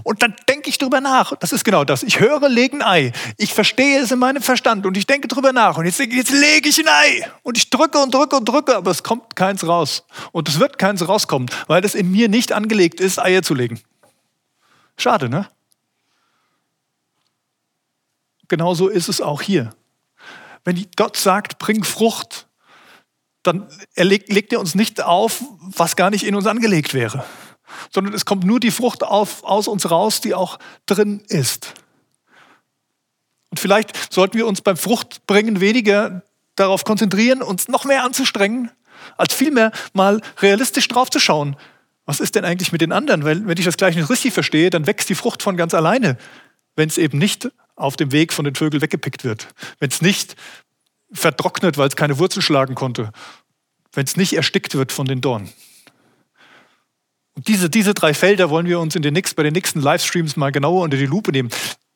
Und 0.03 0.23
dann 0.23 0.35
denke 0.49 0.71
ich 0.71 0.79
drüber 0.79 1.03
nach. 1.03 1.37
Das 1.37 1.53
ist 1.53 1.63
genau 1.63 1.85
das. 1.85 2.03
Ich 2.03 2.21
höre, 2.21 2.49
lege 2.49 2.79
ein 2.79 2.83
Ei. 2.83 3.13
Ich 3.37 3.53
verstehe 3.53 4.01
es 4.01 4.11
in 4.11 4.19
meinem 4.19 4.43
Verstand 4.43 4.87
und 4.87 4.97
ich 4.97 5.07
denke 5.07 5.29
drüber 5.29 5.53
nach. 5.53 5.77
Und 5.77 5.85
jetzt, 5.85 6.01
jetzt 6.01 6.31
lege 6.31 6.71
ich 6.71 6.79
ein 6.79 6.89
Ei. 6.89 7.31
Und 7.43 7.59
ich 7.59 7.69
drücke 7.69 7.99
und 7.99 8.15
drücke 8.15 8.35
und 8.35 8.49
drücke, 8.49 8.75
aber 8.75 8.91
es 8.91 9.03
kommt 9.03 9.37
keins 9.37 9.67
raus. 9.67 10.05
Und 10.33 10.49
es 10.49 10.59
wird 10.59 10.79
keins 10.79 11.07
rauskommen, 11.07 11.51
weil 11.67 11.85
es 11.85 11.95
in 11.95 12.11
mir 12.11 12.31
nicht 12.31 12.53
angelegt 12.53 12.99
ist, 12.99 13.19
Eier 13.19 13.43
zu 13.43 13.53
legen. 13.53 13.79
Schade, 14.97 15.29
ne? 15.29 15.49
Genauso 18.49 18.89
ist 18.89 19.09
es 19.09 19.21
auch 19.21 19.43
hier. 19.43 19.75
Wenn 20.65 20.87
Gott 20.97 21.17
sagt, 21.17 21.59
bring 21.59 21.85
Frucht, 21.85 22.47
dann 23.43 23.69
legt, 23.97 24.33
legt 24.33 24.53
er 24.53 24.61
uns 24.61 24.75
nicht 24.75 25.03
auf, 25.03 25.45
was 25.61 25.97
gar 25.97 26.11
nicht 26.11 26.25
in 26.25 26.35
uns 26.35 26.47
angelegt 26.47 26.95
wäre, 26.95 27.25
sondern 27.93 28.15
es 28.15 28.25
kommt 28.25 28.45
nur 28.45 28.61
die 28.61 28.71
Frucht 28.71 29.05
auf, 29.05 29.45
aus 29.45 29.69
uns 29.69 29.91
raus, 29.91 30.21
die 30.21 30.35
auch 30.35 30.59
drin 30.87 31.23
ist. 31.29 31.75
Und 33.51 33.61
vielleicht 33.61 34.13
sollten 34.13 34.39
wir 34.39 34.47
uns 34.47 34.63
beim 34.63 34.77
Fruchtbringen 34.77 35.61
weniger 35.61 36.23
darauf 36.57 36.85
konzentrieren, 36.85 37.43
uns 37.43 37.69
noch 37.69 37.85
mehr 37.85 38.03
anzustrengen, 38.05 38.71
als 39.17 39.35
vielmehr 39.35 39.71
mal 39.93 40.21
realistisch 40.41 40.89
draufzuschauen. 40.89 41.57
Was 42.07 42.21
ist 42.21 42.35
denn 42.35 42.45
eigentlich 42.45 42.73
mit 42.73 42.81
den 42.81 42.93
anderen? 42.93 43.25
Weil, 43.25 43.47
wenn 43.47 43.59
ich 43.59 43.65
das 43.65 43.77
gleich 43.77 43.97
nicht 43.97 44.11
richtig 44.11 44.33
verstehe, 44.33 44.71
dann 44.71 44.87
wächst 44.87 45.09
die 45.09 45.15
Frucht 45.15 45.43
von 45.43 45.57
ganz 45.57 45.75
alleine, 45.75 46.17
wenn 46.77 46.89
es 46.89 46.99
eben 46.99 47.19
nicht 47.19 47.51
auf 47.77 47.97
dem 47.97 48.13
Weg 48.13 48.33
von 48.33 48.45
den 48.45 48.55
Vögeln 48.55 48.81
weggepickt 48.81 49.25
wird. 49.25 49.49
Wenn 49.79 49.91
es 49.91 50.03
nicht 50.03 50.37
vertrocknet, 51.13 51.79
weil 51.79 51.89
es 51.89 51.97
keine 51.97 52.19
Wurzel 52.19 52.43
schlagen 52.43 52.75
konnte. 52.75 53.13
Wenn 53.93 54.05
es 54.05 54.17
nicht 54.17 54.35
erstickt 54.35 54.75
wird 54.75 54.93
von 54.93 55.07
den 55.07 55.21
Dornen. 55.21 55.53
Und 57.35 57.49
diese, 57.49 57.69
diese 57.69 57.95
drei 57.95 58.15
Felder 58.15 58.51
wollen 58.51 58.67
wir 58.67 58.79
uns 58.79 58.95
in 58.95 59.03
den 59.03 59.15
nächsten, 59.15 59.37
bei 59.37 59.43
den 59.43 59.53
nächsten 59.53 59.81
Livestreams 59.81 60.37
mal 60.37 60.53
genauer 60.53 60.83
unter 60.83 60.97
die 60.97 61.07
Lupe 61.07 61.33
nehmen. 61.33 61.51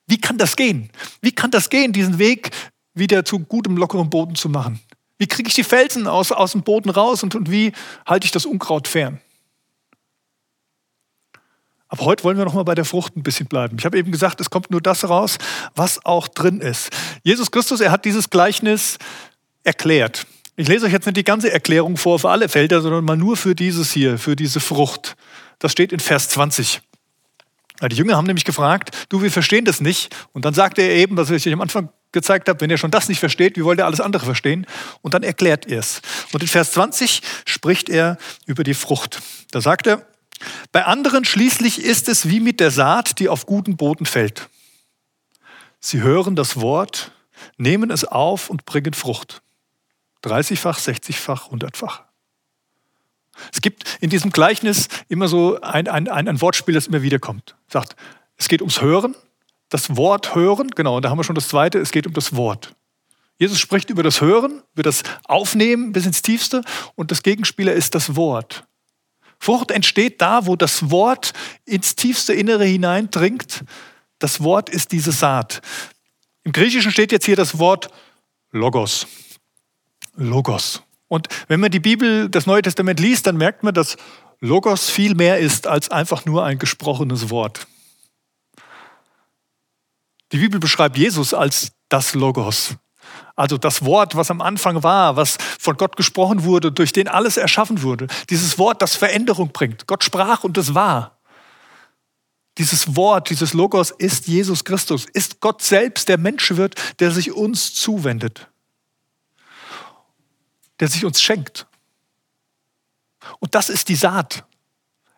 Wie 0.06 0.20
kann 0.20 0.38
das 0.38 0.56
gehen? 0.56 0.90
Wie 1.20 1.32
kann 1.32 1.50
das 1.50 1.70
gehen, 1.70 1.92
diesen 1.92 2.18
Weg 2.18 2.50
wieder 2.94 3.24
zu 3.24 3.38
gutem, 3.38 3.76
lockerem 3.76 4.10
Boden 4.10 4.34
zu 4.34 4.48
machen? 4.48 4.80
Wie 5.18 5.26
kriege 5.26 5.48
ich 5.48 5.54
die 5.54 5.64
Felsen 5.64 6.06
aus, 6.06 6.32
aus 6.32 6.52
dem 6.52 6.62
Boden 6.62 6.90
raus 6.90 7.22
und, 7.22 7.34
und 7.34 7.50
wie 7.50 7.72
halte 8.06 8.24
ich 8.24 8.30
das 8.30 8.46
Unkraut 8.46 8.88
fern? 8.88 9.20
Aber 11.88 12.04
heute 12.04 12.24
wollen 12.24 12.36
wir 12.36 12.44
noch 12.44 12.54
mal 12.54 12.64
bei 12.64 12.74
der 12.74 12.84
Frucht 12.84 13.16
ein 13.16 13.22
bisschen 13.22 13.46
bleiben. 13.46 13.76
Ich 13.78 13.84
habe 13.84 13.98
eben 13.98 14.12
gesagt, 14.12 14.40
es 14.40 14.50
kommt 14.50 14.70
nur 14.70 14.80
das 14.80 15.08
raus, 15.08 15.38
was 15.74 16.04
auch 16.04 16.28
drin 16.28 16.60
ist. 16.60 16.90
Jesus 17.22 17.50
Christus, 17.50 17.80
er 17.80 17.90
hat 17.90 18.04
dieses 18.04 18.28
Gleichnis 18.30 18.98
erklärt. 19.64 20.26
Ich 20.56 20.68
lese 20.68 20.86
euch 20.86 20.92
jetzt 20.92 21.06
nicht 21.06 21.16
die 21.16 21.24
ganze 21.24 21.52
Erklärung 21.52 21.96
vor 21.96 22.18
für 22.18 22.30
alle 22.30 22.48
Felder, 22.48 22.82
sondern 22.82 23.04
mal 23.04 23.16
nur 23.16 23.36
für 23.36 23.54
dieses 23.54 23.92
hier, 23.92 24.18
für 24.18 24.36
diese 24.36 24.60
Frucht. 24.60 25.16
Das 25.60 25.72
steht 25.72 25.92
in 25.92 26.00
Vers 26.00 26.28
20. 26.30 26.82
Die 27.86 27.94
Jünger 27.94 28.16
haben 28.16 28.26
nämlich 28.26 28.44
gefragt, 28.44 28.90
du, 29.08 29.22
wir 29.22 29.30
verstehen 29.30 29.64
das 29.64 29.80
nicht. 29.80 30.14
Und 30.32 30.44
dann 30.44 30.52
sagte 30.52 30.82
er 30.82 30.96
eben, 30.96 31.16
was 31.16 31.30
ich 31.30 31.46
euch 31.46 31.52
am 31.52 31.60
Anfang 31.60 31.90
gezeigt 32.10 32.48
habe, 32.48 32.60
wenn 32.60 32.70
ihr 32.70 32.78
schon 32.78 32.90
das 32.90 33.08
nicht 33.08 33.20
versteht, 33.20 33.56
wie 33.56 33.64
wollt 33.64 33.78
ihr 33.78 33.86
alles 33.86 34.00
andere 34.00 34.24
verstehen? 34.24 34.66
Und 35.00 35.14
dann 35.14 35.22
erklärt 35.22 35.66
er 35.66 35.78
es. 35.78 36.02
Und 36.32 36.42
in 36.42 36.48
Vers 36.48 36.72
20 36.72 37.22
spricht 37.44 37.88
er 37.88 38.18
über 38.46 38.64
die 38.64 38.74
Frucht. 38.74 39.20
Da 39.52 39.60
sagt 39.60 39.86
er, 39.86 40.04
bei 40.72 40.84
anderen 40.84 41.24
schließlich 41.24 41.82
ist 41.82 42.08
es 42.08 42.28
wie 42.28 42.40
mit 42.40 42.60
der 42.60 42.70
Saat, 42.70 43.18
die 43.18 43.28
auf 43.28 43.46
guten 43.46 43.76
Boden 43.76 44.06
fällt. 44.06 44.48
Sie 45.80 46.00
hören 46.00 46.36
das 46.36 46.60
Wort, 46.60 47.12
nehmen 47.56 47.90
es 47.90 48.04
auf 48.04 48.50
und 48.50 48.64
bringen 48.64 48.94
Frucht. 48.94 49.42
30-fach, 50.24 50.78
60-fach, 50.78 51.50
100-fach. 51.50 52.02
Es 53.52 53.60
gibt 53.60 53.84
in 54.00 54.10
diesem 54.10 54.32
Gleichnis 54.32 54.88
immer 55.08 55.28
so 55.28 55.60
ein, 55.60 55.86
ein, 55.86 56.08
ein 56.08 56.40
Wortspiel, 56.40 56.74
das 56.74 56.88
immer 56.88 57.02
wieder 57.02 57.20
kommt. 57.20 57.54
Sagt, 57.68 57.94
es 58.36 58.48
geht 58.48 58.60
ums 58.60 58.80
Hören, 58.80 59.14
das 59.68 59.96
Wort 59.96 60.34
hören, 60.34 60.70
genau, 60.70 60.96
und 60.96 61.04
da 61.04 61.10
haben 61.10 61.18
wir 61.18 61.24
schon 61.24 61.34
das 61.34 61.48
zweite, 61.48 61.78
es 61.78 61.92
geht 61.92 62.06
um 62.06 62.12
das 62.12 62.34
Wort. 62.34 62.74
Jesus 63.38 63.60
spricht 63.60 63.90
über 63.90 64.02
das 64.02 64.20
Hören, 64.20 64.62
über 64.74 64.82
das 64.82 65.04
Aufnehmen 65.24 65.92
bis 65.92 66.06
ins 66.06 66.22
Tiefste 66.22 66.62
und 66.96 67.10
das 67.12 67.22
Gegenspieler 67.22 67.72
ist 67.72 67.94
das 67.94 68.16
Wort. 68.16 68.64
Frucht 69.38 69.70
entsteht 69.70 70.20
da, 70.20 70.46
wo 70.46 70.56
das 70.56 70.90
Wort 70.90 71.32
ins 71.64 71.94
tiefste 71.94 72.34
Innere 72.34 72.64
hineindringt. 72.64 73.64
Das 74.18 74.42
Wort 74.42 74.68
ist 74.68 74.92
diese 74.92 75.12
Saat. 75.12 75.60
Im 76.44 76.52
Griechischen 76.52 76.90
steht 76.90 77.12
jetzt 77.12 77.26
hier 77.26 77.36
das 77.36 77.58
Wort 77.58 77.88
Logos. 78.50 79.06
Logos. 80.16 80.82
Und 81.06 81.28
wenn 81.46 81.60
man 81.60 81.70
die 81.70 81.80
Bibel, 81.80 82.28
das 82.28 82.46
Neue 82.46 82.62
Testament 82.62 83.00
liest, 83.00 83.26
dann 83.26 83.36
merkt 83.36 83.62
man, 83.62 83.74
dass 83.74 83.96
Logos 84.40 84.90
viel 84.90 85.14
mehr 85.14 85.38
ist 85.38 85.66
als 85.66 85.90
einfach 85.90 86.24
nur 86.24 86.44
ein 86.44 86.58
gesprochenes 86.58 87.30
Wort. 87.30 87.66
Die 90.32 90.38
Bibel 90.38 90.60
beschreibt 90.60 90.98
Jesus 90.98 91.32
als 91.32 91.72
das 91.88 92.14
Logos, 92.14 92.76
also 93.38 93.56
das 93.56 93.84
Wort, 93.84 94.16
was 94.16 94.32
am 94.32 94.40
Anfang 94.40 94.82
war, 94.82 95.14
was 95.14 95.38
von 95.60 95.76
Gott 95.76 95.96
gesprochen 95.96 96.42
wurde, 96.42 96.72
durch 96.72 96.92
den 96.92 97.06
alles 97.06 97.36
erschaffen 97.36 97.82
wurde. 97.82 98.08
Dieses 98.30 98.58
Wort, 98.58 98.82
das 98.82 98.96
Veränderung 98.96 99.52
bringt. 99.52 99.86
Gott 99.86 100.02
sprach 100.02 100.42
und 100.42 100.58
es 100.58 100.74
war. 100.74 101.20
Dieses 102.58 102.96
Wort, 102.96 103.30
dieses 103.30 103.54
Logos 103.54 103.92
ist 103.92 104.26
Jesus 104.26 104.64
Christus, 104.64 105.06
ist 105.12 105.38
Gott 105.40 105.62
selbst, 105.62 106.08
der 106.08 106.18
Mensch 106.18 106.50
wird, 106.56 106.74
der 106.98 107.12
sich 107.12 107.30
uns 107.30 107.74
zuwendet, 107.74 108.48
der 110.80 110.88
sich 110.88 111.04
uns 111.04 111.22
schenkt. 111.22 111.68
Und 113.38 113.54
das 113.54 113.68
ist 113.68 113.88
die 113.88 113.94
Saat. 113.94 114.44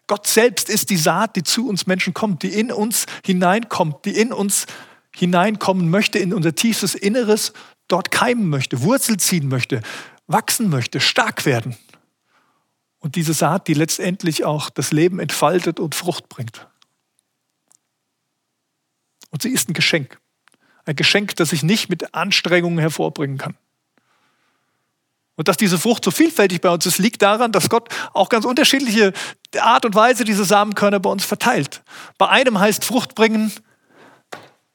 Gott 0.06 0.26
selbst 0.26 0.68
ist 0.68 0.90
die 0.90 0.98
Saat, 0.98 1.36
die 1.36 1.42
zu 1.42 1.66
uns 1.66 1.86
Menschen 1.86 2.12
kommt, 2.12 2.42
die 2.42 2.52
in 2.52 2.70
uns 2.70 3.06
hineinkommt, 3.24 4.04
die 4.04 4.18
in 4.18 4.30
uns 4.30 4.66
hineinkommen 5.14 5.88
möchte, 5.88 6.18
in 6.18 6.34
unser 6.34 6.54
tiefstes 6.54 6.94
Inneres 6.94 7.54
dort 7.92 8.10
keimen 8.10 8.48
möchte, 8.48 8.82
Wurzel 8.82 9.16
ziehen 9.18 9.48
möchte, 9.48 9.82
wachsen 10.26 10.68
möchte, 10.70 11.00
stark 11.00 11.44
werden. 11.44 11.76
Und 12.98 13.16
diese 13.16 13.32
Saat, 13.32 13.68
die 13.68 13.74
letztendlich 13.74 14.44
auch 14.44 14.70
das 14.70 14.92
Leben 14.92 15.20
entfaltet 15.20 15.80
und 15.80 15.94
Frucht 15.94 16.28
bringt. 16.28 16.68
Und 19.30 19.42
sie 19.42 19.50
ist 19.50 19.68
ein 19.68 19.74
Geschenk. 19.74 20.18
Ein 20.84 20.96
Geschenk, 20.96 21.36
das 21.36 21.52
ich 21.52 21.62
nicht 21.62 21.88
mit 21.88 22.14
Anstrengungen 22.14 22.78
hervorbringen 22.78 23.38
kann. 23.38 23.56
Und 25.36 25.48
dass 25.48 25.56
diese 25.56 25.78
Frucht 25.78 26.04
so 26.04 26.10
vielfältig 26.10 26.60
bei 26.60 26.68
uns 26.68 26.84
ist, 26.84 26.98
liegt 26.98 27.22
daran, 27.22 27.50
dass 27.50 27.70
Gott 27.70 27.88
auch 28.12 28.28
ganz 28.28 28.44
unterschiedliche 28.44 29.14
Art 29.58 29.86
und 29.86 29.94
Weise 29.94 30.24
diese 30.24 30.44
Samenkörner 30.44 31.00
bei 31.00 31.08
uns 31.08 31.24
verteilt. 31.24 31.82
Bei 32.18 32.28
einem 32.28 32.58
heißt 32.58 32.84
Frucht 32.84 33.14
bringen, 33.14 33.50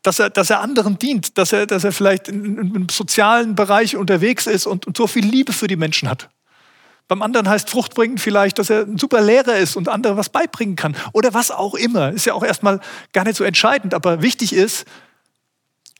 dass 0.06 0.20
er, 0.20 0.30
dass 0.30 0.50
er 0.50 0.62
anderen 0.62 1.00
dient, 1.00 1.38
dass 1.38 1.52
er, 1.52 1.66
dass 1.66 1.84
er 1.84 1.92
vielleicht 1.92 2.28
im 2.28 2.88
sozialen 2.90 3.56
Bereich 3.56 3.96
unterwegs 3.96 4.46
ist 4.46 4.68
und, 4.68 4.86
und 4.86 4.96
so 4.96 5.08
viel 5.08 5.26
Liebe 5.26 5.52
für 5.52 5.68
die 5.68 5.76
Menschen 5.76 6.10
hat. 6.10 6.30
Beim 7.08 7.22
anderen 7.22 7.48
heißt 7.50 7.70
Frucht 7.70 7.94
bringen 7.94 8.18
vielleicht, 8.18 8.58
dass 8.60 8.70
er 8.70 8.82
ein 8.82 8.98
super 8.98 9.22
Lehrer 9.22 9.58
ist 9.58 9.76
und 9.76 9.90
anderen 9.90 10.18
was 10.18 10.30
beibringen 10.30 10.76
kann. 10.76 10.96
Oder 11.14 11.34
was 11.34 11.52
auch 11.52 11.76
immer. 11.76 12.12
Ist 12.12 12.26
ja 12.26 12.34
auch 12.34 12.44
erstmal 12.44 12.80
gar 13.14 13.24
nicht 13.26 13.36
so 13.36 13.44
entscheidend. 13.44 13.94
Aber 13.94 14.22
wichtig 14.22 14.54
ist, 14.54 14.86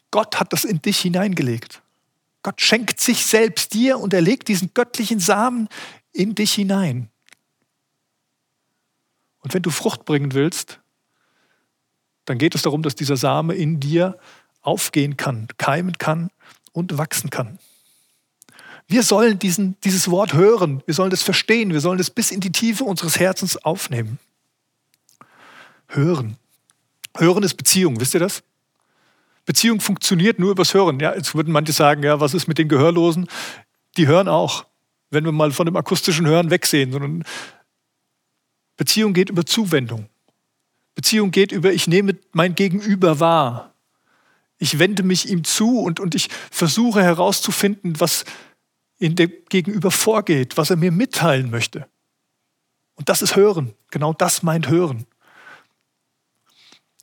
Gott 0.10 0.40
hat 0.40 0.52
das 0.52 0.66
in 0.66 0.82
dich 0.82 1.00
hineingelegt. 1.00 1.82
Gott 2.42 2.62
schenkt 2.62 3.00
sich 3.00 3.26
selbst 3.26 3.74
dir 3.74 4.00
und 4.00 4.14
er 4.14 4.22
legt 4.22 4.48
diesen 4.48 4.72
göttlichen 4.74 5.20
Samen 5.20 5.68
in 6.12 6.34
dich 6.34 6.54
hinein. 6.54 7.10
Und 9.40 9.54
wenn 9.54 9.62
du 9.62 9.70
Frucht 9.70 10.06
bringen 10.06 10.34
willst, 10.34 10.80
dann 12.26 12.38
geht 12.38 12.56
es 12.56 12.64
darum, 12.64 12.84
dass 12.84 12.96
dieser 12.96 13.18
Same 13.18 13.54
in 13.54 13.80
dir 13.80 14.18
aufgehen 14.62 15.16
kann, 15.16 15.48
keimen 15.58 15.98
kann 15.98 16.32
und 16.72 16.98
wachsen 16.98 17.30
kann. 17.30 17.60
Wir 18.88 19.04
sollen 19.04 19.40
diesen, 19.40 19.78
dieses 19.84 20.10
Wort 20.12 20.34
hören, 20.34 20.84
wir 20.86 20.94
sollen 20.94 21.12
es 21.12 21.24
verstehen, 21.24 21.74
wir 21.74 21.82
sollen 21.82 22.00
es 22.00 22.10
bis 22.10 22.32
in 22.32 22.40
die 22.40 22.52
Tiefe 22.52 22.84
unseres 22.84 23.20
Herzens 23.20 23.58
aufnehmen. 23.58 24.20
Hören. 25.88 26.38
Hören 27.18 27.44
ist 27.44 27.56
Beziehung, 27.56 28.00
wisst 28.00 28.14
ihr 28.14 28.20
das? 28.20 28.44
Beziehung 29.46 29.80
funktioniert 29.80 30.40
nur 30.40 30.52
übers 30.52 30.74
Hören. 30.74 31.00
Ja, 31.00 31.16
jetzt 31.16 31.36
würden 31.36 31.52
manche 31.52 31.72
sagen, 31.72 32.04
ja, 32.04 32.20
was 32.20 32.34
ist 32.34 32.48
mit 32.48 32.58
den 32.58 32.68
Gehörlosen? 32.68 33.28
Die 33.98 34.08
hören 34.08 34.28
auch, 34.28 34.66
wenn 35.12 35.24
wir 35.24 35.32
mal 35.32 35.52
von 35.52 35.66
dem 35.66 35.76
akustischen 35.76 36.26
Hören 36.26 36.50
wegsehen, 36.50 36.92
sondern 36.92 37.24
Beziehung 38.76 39.14
geht 39.14 39.30
über 39.30 39.46
Zuwendung. 39.46 40.10
Beziehung 40.96 41.32
geht 41.32 41.52
über, 41.52 41.74
ich 41.74 41.88
nehme 41.88 42.18
mein 42.32 42.56
Gegenüber 42.56 43.20
wahr. 43.20 43.74
Ich 44.58 44.80
wende 44.80 45.04
mich 45.04 45.30
ihm 45.30 45.44
zu 45.44 45.80
und, 45.80 46.00
und 46.00 46.16
ich 46.16 46.30
versuche 46.50 47.04
herauszufinden, 47.04 48.00
was 48.00 48.24
in 48.98 49.16
dem 49.16 49.32
Gegenüber 49.50 49.92
vorgeht, 49.92 50.56
was 50.58 50.70
er 50.70 50.78
mir 50.78 50.92
mitteilen 50.92 51.52
möchte. 51.52 51.88
Und 52.96 53.10
das 53.10 53.22
ist 53.22 53.36
Hören. 53.36 53.74
Genau 53.92 54.14
das 54.14 54.42
meint 54.42 54.70
Hören. 54.70 55.00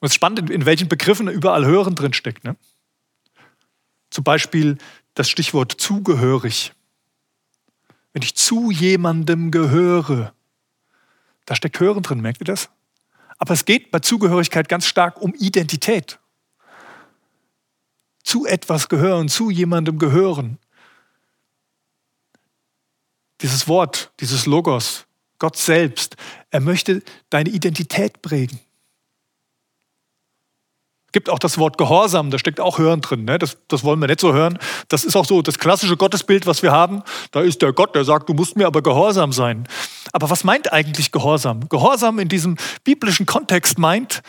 Und 0.00 0.06
es 0.06 0.12
ist 0.12 0.14
spannend, 0.14 0.48
in 0.50 0.64
welchen 0.64 0.88
Begriffen 0.88 1.28
überall 1.28 1.66
Hören 1.66 1.94
drinsteckt. 1.94 2.44
Ne? 2.44 2.56
Zum 4.10 4.24
Beispiel 4.24 4.78
das 5.14 5.28
Stichwort 5.28 5.72
zugehörig. 5.72 6.72
Wenn 8.14 8.22
ich 8.22 8.34
zu 8.34 8.70
jemandem 8.70 9.50
gehöre, 9.50 10.32
da 11.44 11.54
steckt 11.54 11.78
Hören 11.78 12.02
drin, 12.02 12.20
merkt 12.20 12.40
ihr 12.40 12.46
das? 12.46 12.70
Aber 13.42 13.54
es 13.54 13.64
geht 13.64 13.90
bei 13.90 13.98
Zugehörigkeit 13.98 14.68
ganz 14.68 14.86
stark 14.86 15.20
um 15.20 15.34
Identität. 15.34 16.20
Zu 18.22 18.46
etwas 18.46 18.88
gehören, 18.88 19.28
zu 19.28 19.50
jemandem 19.50 19.98
gehören. 19.98 20.60
Dieses 23.40 23.66
Wort, 23.66 24.12
dieses 24.20 24.46
Logos, 24.46 25.06
Gott 25.40 25.56
selbst, 25.56 26.14
er 26.50 26.60
möchte 26.60 27.02
deine 27.30 27.50
Identität 27.50 28.22
prägen 28.22 28.60
gibt 31.12 31.30
auch 31.30 31.38
das 31.38 31.58
Wort 31.58 31.78
Gehorsam, 31.78 32.30
da 32.30 32.38
steckt 32.38 32.58
auch 32.58 32.78
Hören 32.78 33.00
drin. 33.00 33.24
Ne? 33.24 33.38
Das, 33.38 33.56
das 33.68 33.84
wollen 33.84 34.00
wir 34.00 34.08
nicht 34.08 34.20
so 34.20 34.32
hören. 34.32 34.58
Das 34.88 35.04
ist 35.04 35.14
auch 35.14 35.24
so 35.24 35.42
das 35.42 35.58
klassische 35.58 35.96
Gottesbild, 35.96 36.46
was 36.46 36.62
wir 36.62 36.72
haben. 36.72 37.02
Da 37.30 37.42
ist 37.42 37.62
der 37.62 37.72
Gott, 37.72 37.94
der 37.94 38.04
sagt, 38.04 38.28
du 38.28 38.34
musst 38.34 38.56
mir 38.56 38.66
aber 38.66 38.82
gehorsam 38.82 39.32
sein. 39.32 39.68
Aber 40.12 40.30
was 40.30 40.44
meint 40.44 40.72
eigentlich 40.72 41.12
Gehorsam? 41.12 41.68
Gehorsam 41.68 42.18
in 42.18 42.28
diesem 42.28 42.56
biblischen 42.84 43.26
Kontext 43.26 43.78
meint, 43.78 44.22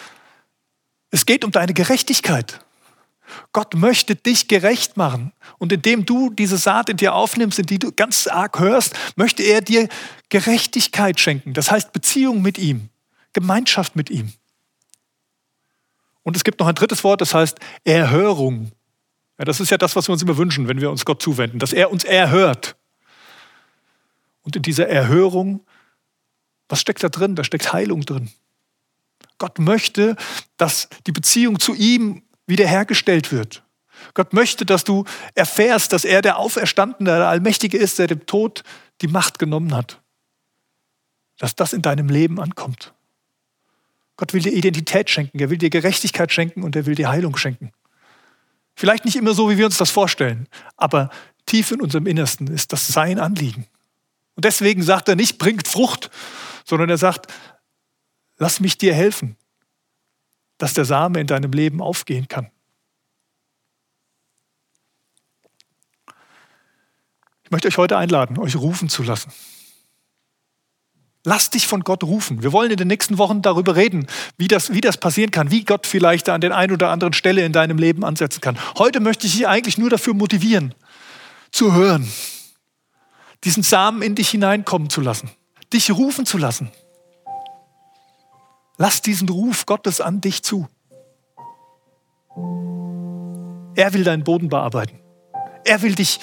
es 1.11 1.25
geht 1.25 1.45
um 1.45 1.51
deine 1.51 1.73
Gerechtigkeit. 1.73 2.59
Gott 3.51 3.73
möchte 3.75 4.15
dich 4.15 4.47
gerecht 4.47 4.97
machen. 4.97 5.31
Und 5.57 5.71
indem 5.71 6.05
du 6.05 6.29
diese 6.29 6.57
Saat 6.57 6.89
in 6.89 6.97
dir 6.97 7.15
aufnimmst, 7.15 7.59
in 7.59 7.65
die 7.65 7.79
du 7.79 7.91
ganz 7.91 8.27
arg 8.27 8.59
hörst, 8.59 8.93
möchte 9.15 9.43
er 9.43 9.61
dir 9.61 9.87
Gerechtigkeit 10.29 11.19
schenken. 11.19 11.53
Das 11.53 11.71
heißt 11.71 11.93
Beziehung 11.93 12.41
mit 12.41 12.57
ihm, 12.57 12.89
Gemeinschaft 13.33 13.95
mit 13.95 14.09
ihm. 14.09 14.33
Und 16.23 16.35
es 16.35 16.43
gibt 16.43 16.59
noch 16.59 16.67
ein 16.67 16.75
drittes 16.75 17.03
Wort, 17.03 17.21
das 17.21 17.33
heißt 17.33 17.59
Erhörung. 17.83 18.71
Ja, 19.37 19.45
das 19.45 19.59
ist 19.59 19.71
ja 19.71 19.77
das, 19.77 19.95
was 19.95 20.07
wir 20.07 20.13
uns 20.13 20.21
immer 20.21 20.37
wünschen, 20.37 20.67
wenn 20.67 20.79
wir 20.79 20.89
uns 20.89 21.05
Gott 21.05 21.21
zuwenden, 21.21 21.59
dass 21.59 21.73
er 21.73 21.91
uns 21.91 22.03
erhört. 22.03 22.75
Und 24.43 24.55
in 24.55 24.61
dieser 24.61 24.87
Erhörung, 24.87 25.65
was 26.69 26.81
steckt 26.81 27.03
da 27.03 27.09
drin? 27.09 27.35
Da 27.35 27.43
steckt 27.43 27.73
Heilung 27.73 28.01
drin. 28.01 28.29
Gott 29.37 29.59
möchte, 29.59 30.15
dass 30.57 30.89
die 31.07 31.11
Beziehung 31.11 31.59
zu 31.59 31.73
ihm 31.73 32.23
wiederhergestellt 32.45 33.31
wird. 33.31 33.63
Gott 34.13 34.33
möchte, 34.33 34.65
dass 34.65 34.83
du 34.83 35.05
erfährst, 35.33 35.93
dass 35.93 36.05
er 36.05 36.21
der 36.21 36.37
Auferstandene, 36.37 37.09
der 37.09 37.27
Allmächtige 37.27 37.77
ist, 37.77 37.99
der 37.99 38.07
dem 38.07 38.25
Tod 38.25 38.63
die 39.01 39.07
Macht 39.07 39.39
genommen 39.39 39.73
hat. 39.73 40.01
Dass 41.37 41.55
das 41.55 41.73
in 41.73 41.81
deinem 41.81 42.09
Leben 42.09 42.39
ankommt. 42.39 42.93
Gott 44.23 44.33
will 44.33 44.41
dir 44.41 44.53
Identität 44.53 45.09
schenken, 45.09 45.37
er 45.39 45.49
will 45.49 45.57
dir 45.57 45.69
Gerechtigkeit 45.69 46.31
schenken 46.31 46.63
und 46.63 46.77
er 46.77 46.85
will 46.85 46.95
dir 46.95 47.09
Heilung 47.09 47.35
schenken. 47.35 47.73
Vielleicht 48.73 49.03
nicht 49.03 49.17
immer 49.17 49.33
so, 49.33 49.49
wie 49.49 49.57
wir 49.57 49.65
uns 49.65 49.77
das 49.77 49.91
vorstellen, 49.91 50.47
aber 50.77 51.09
tief 51.45 51.71
in 51.71 51.81
unserem 51.81 52.07
Innersten 52.07 52.47
ist 52.47 52.71
das 52.71 52.87
sein 52.87 53.19
Anliegen. 53.19 53.67
Und 54.35 54.45
deswegen 54.45 54.81
sagt 54.81 55.09
er 55.09 55.17
nicht, 55.17 55.39
bringt 55.39 55.67
Frucht, 55.67 56.09
sondern 56.63 56.89
er 56.89 56.97
sagt, 56.97 57.33
lass 58.37 58.61
mich 58.61 58.77
dir 58.77 58.93
helfen, 58.93 59.35
dass 60.57 60.73
der 60.73 60.85
Same 60.85 61.19
in 61.19 61.27
deinem 61.27 61.51
Leben 61.51 61.81
aufgehen 61.81 62.29
kann. 62.29 62.49
Ich 67.43 67.51
möchte 67.51 67.67
euch 67.67 67.77
heute 67.77 67.97
einladen, 67.97 68.39
euch 68.39 68.55
rufen 68.55 68.87
zu 68.87 69.03
lassen. 69.03 69.33
Lass 71.25 71.49
dich 71.49 71.67
von 71.67 71.81
Gott 71.81 72.03
rufen. 72.03 72.43
Wir 72.43 72.51
wollen 72.51 72.71
in 72.71 72.77
den 72.77 72.89
nächsten 72.89 73.17
Wochen 73.17 73.41
darüber 73.41 73.77
reden, 73.77 74.07
wie 74.37 74.49
das, 74.49 74.73
wie 74.73 74.81
das 74.81 74.97
passieren 74.97 75.31
kann, 75.31 75.51
wie 75.51 75.63
Gott 75.63 75.87
vielleicht 75.87 76.27
an 76.27 76.41
den 76.41 76.51
einen 76.51 76.73
oder 76.73 76.89
anderen 76.89 77.13
Stelle 77.13 77.45
in 77.45 77.53
deinem 77.53 77.77
Leben 77.77 78.03
ansetzen 78.03 78.41
kann. 78.41 78.57
Heute 78.77 78.99
möchte 78.99 79.25
ich 79.25 79.33
dich 79.33 79.47
eigentlich 79.47 79.77
nur 79.77 79.89
dafür 79.89 80.13
motivieren, 80.13 80.75
zu 81.51 81.73
hören, 81.73 82.11
diesen 83.45 83.63
Samen 83.63 84.01
in 84.01 84.15
dich 84.15 84.29
hineinkommen 84.29 84.89
zu 84.89 84.99
lassen, 84.99 85.29
dich 85.71 85.91
rufen 85.91 86.25
zu 86.25 86.37
lassen. 86.37 86.71
Lass 88.77 89.01
diesen 89.01 89.29
Ruf 89.29 89.65
Gottes 89.65 90.01
an 90.01 90.19
dich 90.19 90.43
zu. 90.43 90.67
Er 93.75 93.93
will 93.93 94.03
deinen 94.03 94.23
Boden 94.23 94.49
bearbeiten. 94.49 94.99
Er 95.63 95.81
will 95.81 95.95
dich 95.95 96.19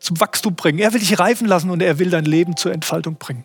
zum 0.00 0.18
Wachstum 0.20 0.56
bringen. 0.56 0.78
Er 0.78 0.92
will 0.92 1.00
dich 1.00 1.18
reifen 1.18 1.46
lassen 1.46 1.70
und 1.70 1.80
er 1.80 1.98
will 1.98 2.10
dein 2.10 2.24
Leben 2.24 2.56
zur 2.56 2.72
Entfaltung 2.72 3.16
bringen. 3.16 3.44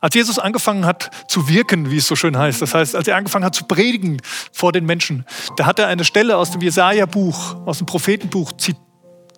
Als 0.00 0.14
Jesus 0.14 0.38
angefangen 0.38 0.86
hat 0.86 1.10
zu 1.28 1.48
wirken, 1.48 1.90
wie 1.90 1.98
es 1.98 2.06
so 2.06 2.16
schön 2.16 2.36
heißt, 2.36 2.62
das 2.62 2.74
heißt, 2.74 2.96
als 2.96 3.06
er 3.06 3.16
angefangen 3.16 3.44
hat 3.44 3.54
zu 3.54 3.64
predigen 3.64 4.22
vor 4.50 4.72
den 4.72 4.86
Menschen, 4.86 5.26
da 5.56 5.66
hat 5.66 5.78
er 5.78 5.88
eine 5.88 6.04
Stelle 6.04 6.38
aus 6.38 6.50
dem 6.50 6.62
Jesaja-Buch, 6.62 7.66
aus 7.66 7.78
dem 7.78 7.86
Prophetenbuch 7.86 8.52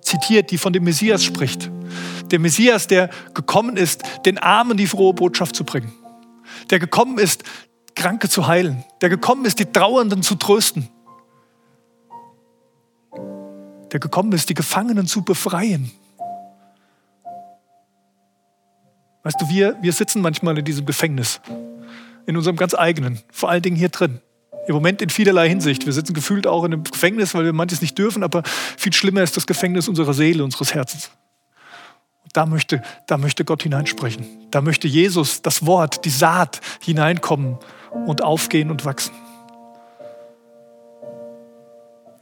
zitiert, 0.01 0.53
die 0.53 0.59
von 0.59 0.73
dem 0.73 0.85
Messias 0.85 1.25
spricht. 1.25 1.69
Der 2.31 2.39
Messias, 2.39 2.87
der 2.87 3.11
gekommen 3.35 3.77
ist, 3.77 4.03
den 4.25 4.39
Armen 4.39 4.77
die 4.77 4.87
frohe 4.87 5.15
Botschaft 5.15 5.57
zu 5.57 5.65
bringen. 5.65 5.93
Der 6.71 6.79
gekommen 6.79 7.19
ist, 7.19 7.43
Kranke 7.97 8.29
zu 8.29 8.47
heilen. 8.47 8.85
Der 9.01 9.09
gekommen 9.09 9.45
ist, 9.45 9.59
die 9.59 9.67
Trauernden 9.67 10.23
zu 10.23 10.37
trösten. 10.37 10.89
Der 13.91 14.01
gekommen 14.01 14.33
ist, 14.33 14.49
die 14.49 14.55
Gefangenen 14.55 15.07
zu 15.07 15.23
befreien. 15.23 15.91
Weißt 19.23 19.41
du, 19.41 19.49
wir, 19.49 19.77
wir 19.81 19.93
sitzen 19.93 20.21
manchmal 20.21 20.59
in 20.59 20.65
diesem 20.65 20.85
Gefängnis, 20.85 21.41
in 22.27 22.37
unserem 22.37 22.57
ganz 22.57 22.75
eigenen, 22.75 23.21
vor 23.33 23.51
allen 23.51 23.63
Dingen 23.63 23.77
hier 23.77 23.89
drin. 23.89 24.21
Im 24.67 24.75
Moment 24.75 25.03
in 25.03 25.11
vielerlei 25.11 25.49
Hinsicht. 25.49 25.87
Wir 25.87 25.93
sitzen 25.93 26.15
gefühlt 26.15 26.47
auch 26.47 26.65
in 26.65 26.73
einem 26.73 26.85
Gefängnis, 26.85 27.35
weil 27.35 27.45
wir 27.45 27.53
manches 27.53 27.81
nicht 27.81 27.99
dürfen, 27.99 28.23
aber 28.23 28.43
viel 28.45 28.93
schlimmer 28.93 29.23
ist 29.23 29.37
das 29.37 29.47
Gefängnis 29.47 29.89
unserer 29.89 30.15
Seele, 30.15 30.45
unseres 30.45 30.73
Herzens. 30.75 31.11
Und 32.23 32.37
da 32.37 32.47
möchte, 32.47 32.83
da 33.07 33.19
möchte 33.19 33.45
Gott 33.45 33.65
hineinsprechen. 33.65 34.25
Da 34.51 34.61
möchte 34.61 34.87
Jesus, 34.87 35.43
das 35.43 35.67
Wort, 35.67 36.05
die 36.05 36.11
Saat 36.11 36.61
hineinkommen 36.81 37.59
und 38.07 38.23
aufgehen 38.23 38.71
und 38.71 38.85
wachsen. 38.85 39.13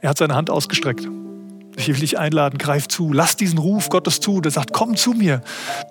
Er 0.01 0.09
hat 0.09 0.17
seine 0.17 0.33
Hand 0.33 0.49
ausgestreckt. 0.49 1.07
Ich 1.81 1.95
will 1.95 1.99
dich 1.99 2.19
einladen, 2.19 2.57
greif 2.57 2.87
zu, 2.87 3.11
lass 3.11 3.35
diesen 3.35 3.57
Ruf 3.57 3.89
Gottes 3.89 4.19
zu, 4.19 4.41
der 4.41 4.51
sagt, 4.51 4.71
komm 4.71 4.95
zu 4.95 5.13
mir, 5.13 5.41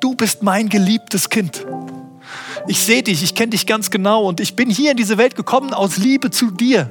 du 0.00 0.14
bist 0.14 0.42
mein 0.42 0.68
geliebtes 0.68 1.30
Kind. 1.30 1.66
Ich 2.68 2.78
sehe 2.80 3.02
dich, 3.02 3.22
ich 3.22 3.34
kenne 3.34 3.50
dich 3.50 3.66
ganz 3.66 3.90
genau 3.90 4.24
und 4.28 4.40
ich 4.40 4.54
bin 4.54 4.70
hier 4.70 4.92
in 4.92 4.96
diese 4.96 5.18
Welt 5.18 5.34
gekommen 5.34 5.74
aus 5.74 5.96
Liebe 5.96 6.30
zu 6.30 6.50
dir. 6.50 6.90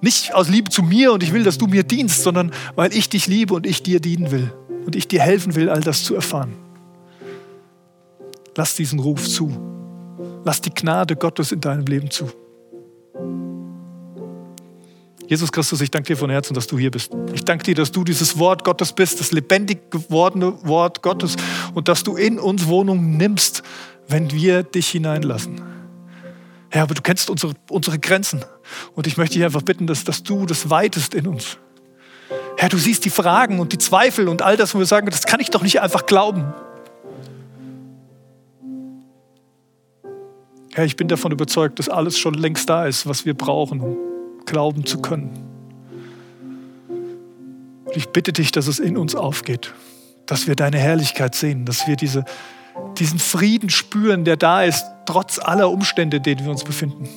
Nicht 0.00 0.34
aus 0.34 0.48
Liebe 0.48 0.70
zu 0.70 0.82
mir 0.82 1.12
und 1.12 1.22
ich 1.22 1.32
will, 1.32 1.44
dass 1.44 1.58
du 1.58 1.68
mir 1.68 1.84
dienst, 1.84 2.22
sondern 2.22 2.50
weil 2.74 2.92
ich 2.92 3.08
dich 3.08 3.28
liebe 3.28 3.54
und 3.54 3.66
ich 3.66 3.84
dir 3.84 4.00
dienen 4.00 4.32
will 4.32 4.52
und 4.84 4.96
ich 4.96 5.06
dir 5.06 5.20
helfen 5.20 5.54
will, 5.54 5.68
all 5.68 5.80
das 5.80 6.02
zu 6.02 6.16
erfahren. 6.16 6.54
Lass 8.56 8.74
diesen 8.74 8.98
Ruf 8.98 9.28
zu. 9.28 9.56
Lass 10.44 10.60
die 10.60 10.74
Gnade 10.74 11.14
Gottes 11.14 11.52
in 11.52 11.60
deinem 11.60 11.86
Leben 11.86 12.10
zu. 12.10 12.28
Jesus 15.32 15.50
Christus, 15.50 15.80
ich 15.80 15.90
danke 15.90 16.08
dir 16.08 16.16
von 16.18 16.28
Herzen, 16.28 16.52
dass 16.52 16.66
du 16.66 16.78
hier 16.78 16.90
bist. 16.90 17.10
Ich 17.32 17.42
danke 17.42 17.64
dir, 17.64 17.74
dass 17.74 17.90
du 17.90 18.04
dieses 18.04 18.38
Wort 18.38 18.64
Gottes 18.64 18.92
bist, 18.92 19.18
das 19.18 19.32
lebendig 19.32 19.90
gewordene 19.90 20.62
Wort 20.66 21.00
Gottes 21.00 21.36
und 21.72 21.88
dass 21.88 22.02
du 22.02 22.16
in 22.16 22.38
uns 22.38 22.66
Wohnung 22.66 23.16
nimmst, 23.16 23.62
wenn 24.08 24.30
wir 24.30 24.62
dich 24.62 24.88
hineinlassen. 24.90 25.62
Herr, 26.68 26.82
aber 26.82 26.92
du 26.92 27.00
kennst 27.00 27.30
unsere, 27.30 27.54
unsere 27.70 27.98
Grenzen 27.98 28.44
und 28.94 29.06
ich 29.06 29.16
möchte 29.16 29.36
dich 29.36 29.44
einfach 29.46 29.62
bitten, 29.62 29.86
dass, 29.86 30.04
dass 30.04 30.22
du 30.22 30.44
das 30.44 30.68
weitest 30.68 31.14
in 31.14 31.26
uns. 31.26 31.56
Herr, 32.58 32.68
du 32.68 32.76
siehst 32.76 33.06
die 33.06 33.10
Fragen 33.10 33.58
und 33.58 33.72
die 33.72 33.78
Zweifel 33.78 34.28
und 34.28 34.42
all 34.42 34.58
das, 34.58 34.74
wo 34.74 34.80
wir 34.80 34.86
sagen, 34.86 35.06
das 35.08 35.24
kann 35.24 35.40
ich 35.40 35.48
doch 35.48 35.62
nicht 35.62 35.80
einfach 35.80 36.04
glauben. 36.04 36.52
Herr, 40.74 40.84
ich 40.84 40.96
bin 40.96 41.08
davon 41.08 41.32
überzeugt, 41.32 41.78
dass 41.78 41.88
alles 41.88 42.18
schon 42.18 42.34
längst 42.34 42.68
da 42.68 42.84
ist, 42.84 43.08
was 43.08 43.24
wir 43.24 43.32
brauchen, 43.32 43.96
glauben 44.52 44.84
zu 44.84 45.00
können. 45.00 45.30
Und 47.86 47.96
ich 47.96 48.10
bitte 48.10 48.34
dich, 48.34 48.52
dass 48.52 48.66
es 48.66 48.78
in 48.78 48.98
uns 48.98 49.14
aufgeht, 49.14 49.72
dass 50.26 50.46
wir 50.46 50.54
deine 50.54 50.78
Herrlichkeit 50.78 51.34
sehen, 51.34 51.64
dass 51.64 51.88
wir 51.88 51.96
diese, 51.96 52.26
diesen 52.98 53.18
Frieden 53.18 53.70
spüren, 53.70 54.26
der 54.26 54.36
da 54.36 54.62
ist, 54.62 54.84
trotz 55.06 55.38
aller 55.38 55.70
Umstände, 55.70 56.18
in 56.18 56.22
denen 56.22 56.44
wir 56.44 56.50
uns 56.50 56.64
befinden. 56.64 57.08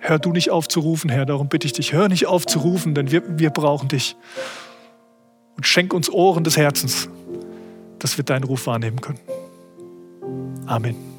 Hör 0.00 0.18
du 0.18 0.32
nicht 0.32 0.50
auf 0.50 0.66
zu 0.66 0.80
rufen, 0.80 1.10
Herr, 1.10 1.26
darum 1.26 1.48
bitte 1.48 1.68
ich 1.68 1.72
dich, 1.72 1.92
hör 1.92 2.08
nicht 2.08 2.26
auf 2.26 2.44
zu 2.44 2.58
rufen, 2.58 2.96
denn 2.96 3.12
wir, 3.12 3.38
wir 3.38 3.50
brauchen 3.50 3.88
dich. 3.88 4.16
Und 5.56 5.64
schenk 5.64 5.94
uns 5.94 6.10
Ohren 6.10 6.42
des 6.42 6.56
Herzens, 6.56 7.08
dass 8.00 8.16
wir 8.16 8.24
deinen 8.24 8.44
Ruf 8.44 8.66
wahrnehmen 8.66 9.00
können. 9.00 9.20
Amen. 10.66 11.09